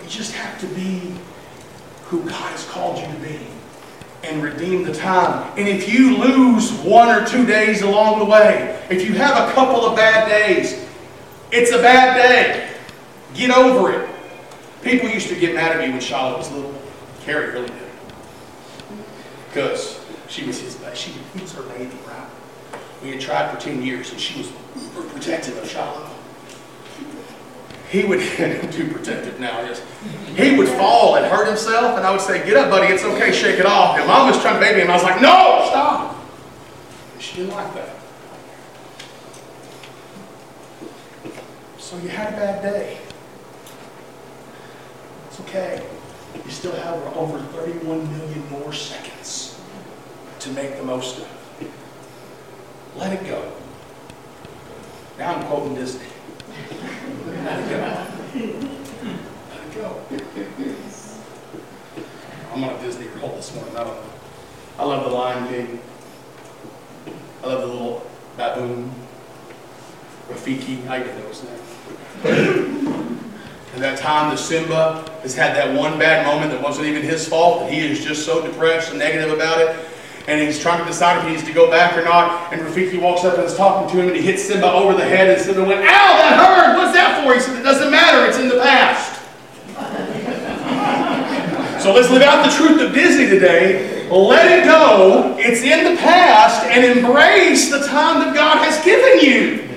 You 0.01 0.09
just 0.09 0.33
have 0.33 0.59
to 0.61 0.67
be 0.73 1.13
who 2.05 2.21
God 2.21 2.51
has 2.53 2.67
called 2.67 2.97
you 2.97 3.05
to 3.05 3.19
be 3.19 3.39
and 4.23 4.41
redeem 4.41 4.83
the 4.83 4.93
time. 4.93 5.51
And 5.57 5.67
if 5.67 5.91
you 5.91 6.17
lose 6.17 6.71
one 6.71 7.09
or 7.09 7.25
two 7.25 7.45
days 7.45 7.81
along 7.81 8.19
the 8.19 8.25
way, 8.25 8.81
if 8.89 9.05
you 9.05 9.13
have 9.13 9.49
a 9.49 9.53
couple 9.53 9.85
of 9.85 9.95
bad 9.95 10.27
days, 10.29 10.85
it's 11.51 11.71
a 11.71 11.77
bad 11.77 12.15
day. 12.15 12.69
Get 13.33 13.51
over 13.51 13.91
it. 13.91 14.09
People 14.81 15.09
used 15.09 15.29
to 15.29 15.39
get 15.39 15.53
mad 15.53 15.71
at 15.71 15.79
me 15.79 15.91
when 15.91 16.01
Charlotte 16.01 16.37
was 16.37 16.51
little. 16.51 16.73
Carrie 17.21 17.51
really 17.51 17.67
did. 17.67 17.77
Because 19.49 19.99
she 20.27 20.45
was 20.45 20.59
his 20.59 20.77
she 20.93 21.11
he 21.11 21.41
was 21.41 21.53
her 21.53 21.63
baby, 21.63 21.91
right? 22.07 22.27
We 23.01 23.11
had 23.11 23.21
tried 23.21 23.53
for 23.53 23.61
10 23.61 23.83
years 23.83 24.11
and 24.11 24.19
she 24.19 24.37
was 24.39 24.51
uber 24.75 25.07
protective 25.09 25.57
of 25.57 25.69
Charlotte 25.69 26.12
he 27.93 28.03
would, 28.03 28.19
too 28.71 28.89
protective 28.91 29.39
now, 29.39 29.61
yes. 29.61 29.83
He 30.35 30.57
would 30.57 30.67
fall 30.67 31.15
and 31.15 31.27
hurt 31.27 31.47
himself, 31.47 31.95
and 31.95 32.07
I 32.07 32.09
would 32.09 32.21
say, 32.21 32.43
get 32.43 32.57
up, 32.57 32.71
buddy, 32.71 32.91
it's 32.91 33.03
okay, 33.03 33.31
shake 33.31 33.59
it 33.59 33.67
off. 33.67 33.99
And 33.99 34.07
mom 34.07 34.27
was 34.27 34.41
trying 34.41 34.55
to 34.55 34.59
baby 34.59 34.81
him. 34.81 34.89
I 34.89 34.95
was 34.95 35.03
like, 35.03 35.21
no, 35.21 35.67
stop. 35.69 36.25
And 37.13 37.21
she 37.21 37.37
didn't 37.37 37.51
like 37.51 37.71
that. 37.75 37.95
So 41.77 41.95
you 41.99 42.09
had 42.09 42.33
a 42.33 42.37
bad 42.37 42.63
day. 42.63 42.97
It's 45.27 45.39
okay. 45.41 45.85
You 46.43 46.49
still 46.49 46.73
have 46.73 46.95
over 47.15 47.37
31 47.37 48.11
million 48.11 48.49
more 48.49 48.73
seconds 48.73 49.61
to 50.39 50.49
make 50.53 50.77
the 50.77 50.83
most 50.83 51.19
of. 51.19 51.27
Let 52.95 53.13
it 53.13 53.23
go. 53.27 53.51
Now 55.19 55.35
I'm 55.35 55.45
quoting 55.45 55.75
Disney. 55.75 56.07
Let 57.43 57.59
it 57.59 57.69
go. 57.69 57.77
Let 59.49 59.61
it 59.67 59.75
go. 59.75 60.01
I'm 62.53 62.63
on 62.63 62.75
a 62.75 62.81
Disney 62.81 63.07
I. 63.75 63.97
I 64.79 64.85
love 64.85 65.03
the 65.03 65.11
Lion 65.11 65.47
King. 65.49 65.79
I 67.43 67.47
love 67.47 67.61
the 67.61 67.67
little 67.67 68.07
baboon. 68.37 68.91
Rafiki. 70.29 70.87
I 70.87 70.99
get 70.99 71.15
those 71.23 71.43
name. 72.23 72.69
And 73.73 73.81
that 73.81 73.97
time 73.97 74.29
that 74.29 74.37
Simba 74.37 75.03
has 75.23 75.33
had 75.33 75.55
that 75.55 75.75
one 75.75 75.97
bad 75.97 76.27
moment 76.27 76.51
that 76.51 76.61
wasn't 76.61 76.85
even 76.85 77.01
his 77.01 77.27
fault, 77.27 77.61
that 77.61 77.73
he 77.73 77.79
is 77.79 78.05
just 78.05 78.23
so 78.23 78.45
depressed 78.45 78.91
and 78.91 78.99
negative 78.99 79.31
about 79.31 79.59
it, 79.61 79.75
and 80.27 80.39
he's 80.39 80.59
trying 80.59 80.77
to 80.77 80.85
decide 80.85 81.17
if 81.17 81.23
he 81.23 81.31
needs 81.31 81.43
to 81.43 81.53
go 81.53 81.71
back 81.71 81.97
or 81.97 82.03
not. 82.03 82.53
And 82.53 82.61
Rafiki 82.61 83.01
walks 83.01 83.23
up 83.23 83.33
and 83.35 83.43
is 83.43 83.55
talking 83.57 83.91
to 83.91 83.99
him, 83.99 84.09
and 84.09 84.15
he 84.15 84.21
hits 84.21 84.43
Simba 84.43 84.71
over 84.71 84.93
the 84.93 85.03
head, 85.03 85.27
and 85.27 85.41
Simba 85.41 85.63
went, 85.63 85.81
"Ow, 85.81 85.85
that 85.85 86.37
hurt! 86.37 86.77
What's 86.77 86.93
that 86.93 87.25
for?" 87.25 87.33
He 87.33 87.39
said, 87.39 87.57
"It 87.57 87.63
doesn't 87.63 87.89
matter. 87.89 88.27
It's 88.27 88.37
in 88.37 88.47
the 88.47 88.59
past." 88.59 89.21
So 91.83 91.93
let's 91.93 92.09
live 92.09 92.21
out 92.21 92.49
the 92.49 92.55
truth 92.55 92.81
of 92.81 92.93
Disney 92.93 93.27
today. 93.27 94.09
Let 94.09 94.57
it 94.57 94.63
go. 94.63 95.35
It's 95.37 95.63
in 95.63 95.83
the 95.83 95.99
past, 95.99 96.65
and 96.67 96.97
embrace 96.97 97.69
the 97.69 97.85
time 97.85 98.19
that 98.21 98.33
God 98.33 98.59
has 98.59 98.81
given 98.85 99.19
you. 99.19 99.69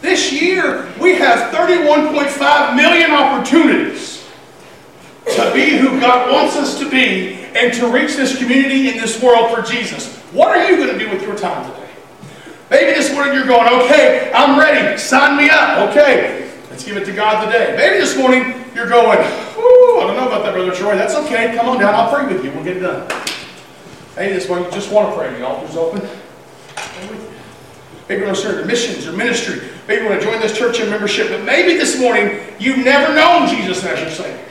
This 0.00 0.32
year, 0.32 0.90
we 0.98 1.16
have 1.16 1.52
31.5 1.52 2.76
million 2.76 3.10
opportunities 3.10 4.26
to 5.34 5.52
be 5.52 5.76
who 5.76 6.00
God 6.00 6.32
wants 6.32 6.56
us 6.56 6.78
to 6.78 6.88
be 6.88 7.34
and 7.54 7.74
to 7.74 7.88
reach 7.88 8.16
this 8.16 8.38
community 8.38 8.88
in 8.88 8.96
this 8.96 9.22
world 9.22 9.54
for 9.54 9.60
Jesus. 9.60 10.16
What 10.32 10.48
are 10.48 10.70
you 10.70 10.78
going 10.78 10.98
to 10.98 10.98
do 10.98 11.10
with 11.10 11.20
your 11.20 11.36
time 11.36 11.70
today? 11.70 11.90
Maybe 12.70 12.94
this 12.94 13.12
morning 13.12 13.34
you're 13.34 13.46
going, 13.46 13.68
okay, 13.82 14.32
I'm 14.34 14.58
ready. 14.58 14.96
Sign 14.96 15.36
me 15.36 15.50
up. 15.50 15.90
Okay, 15.90 16.50
let's 16.70 16.84
give 16.84 16.96
it 16.96 17.04
to 17.04 17.12
God 17.12 17.44
today. 17.44 17.76
Maybe 17.76 17.98
this 17.98 18.16
morning 18.16 18.65
you're 18.76 18.86
going, 18.86 19.18
Ooh, 19.18 19.98
I 19.98 20.04
don't 20.06 20.16
know 20.16 20.26
about 20.26 20.44
that, 20.44 20.52
Brother 20.52 20.70
Troy. 20.70 20.96
That's 20.96 21.14
okay. 21.14 21.56
Come 21.56 21.66
on 21.66 21.80
down. 21.80 21.94
I'll 21.94 22.14
pray 22.14 22.30
with 22.30 22.44
you. 22.44 22.50
We'll 22.52 22.62
get 22.62 22.76
it 22.76 22.80
done. 22.80 23.08
Hey, 24.14 24.32
this 24.34 24.48
morning 24.48 24.66
you 24.66 24.72
just 24.72 24.92
want 24.92 25.08
to 25.08 25.16
pray. 25.18 25.32
The 25.38 25.46
altar's 25.46 25.76
open. 25.76 26.06
Maybe 28.08 28.20
you 28.20 28.26
want 28.26 28.36
to 28.36 28.42
serve 28.42 28.58
the 28.58 28.66
missions 28.66 29.06
or 29.06 29.12
ministry. 29.12 29.62
Maybe 29.88 30.02
you 30.02 30.10
want 30.10 30.20
to 30.20 30.26
join 30.26 30.40
this 30.40 30.56
church 30.56 30.78
in 30.78 30.90
membership. 30.90 31.30
But 31.30 31.44
maybe 31.44 31.78
this 31.78 31.98
morning 31.98 32.38
you've 32.58 32.84
never 32.84 33.14
known 33.14 33.48
Jesus 33.48 33.82
as 33.82 33.98
your 33.98 34.10
Savior. 34.10 34.44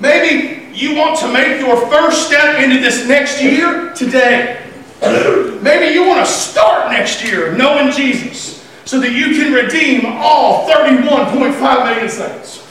Maybe 0.00 0.76
you 0.76 0.94
want 0.94 1.18
to 1.20 1.32
make 1.32 1.60
your 1.60 1.76
first 1.88 2.26
step 2.26 2.62
into 2.62 2.78
this 2.78 3.08
next 3.08 3.42
year 3.42 3.92
today. 3.94 4.60
Maybe 5.00 5.94
you 5.94 6.06
want 6.06 6.24
to 6.24 6.30
start 6.30 6.90
next 6.90 7.24
year 7.24 7.56
knowing 7.56 7.90
Jesus 7.90 8.68
so 8.84 9.00
that 9.00 9.12
you 9.12 9.34
can 9.34 9.52
redeem 9.52 10.04
all 10.04 10.68
31.5 10.68 11.84
million 11.86 12.08
saints. 12.08 12.63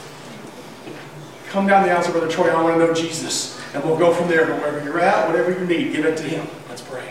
Come 1.53 1.67
down 1.67 1.83
the 1.83 1.89
aisle 1.89 1.97
and 1.97 2.05
say, 2.05 2.11
Brother 2.11 2.27
Troy, 2.27 2.49
I 2.49 2.61
want 2.63 2.79
to 2.79 2.87
know 2.87 2.93
Jesus. 2.95 3.61
And 3.75 3.83
we'll 3.83 3.97
go 3.97 4.11
from 4.11 4.27
there. 4.27 4.47
But 4.47 4.57
wherever 4.57 4.83
you're 4.83 4.99
at, 4.99 5.27
whatever 5.27 5.51
you 5.51 5.65
need, 5.67 5.93
give 5.93 6.03
it 6.03 6.17
to 6.17 6.23
him. 6.23 6.47
Let's 6.67 6.81
pray. 6.81 7.07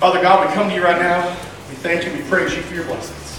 Father 0.00 0.20
God, 0.20 0.48
we 0.48 0.52
come 0.52 0.68
to 0.68 0.74
you 0.74 0.82
right 0.82 1.00
now. 1.00 1.28
We 1.68 1.76
thank 1.76 2.04
you. 2.04 2.12
We 2.12 2.28
praise 2.28 2.54
you 2.54 2.62
for 2.62 2.74
your 2.74 2.84
blessings. 2.84 3.31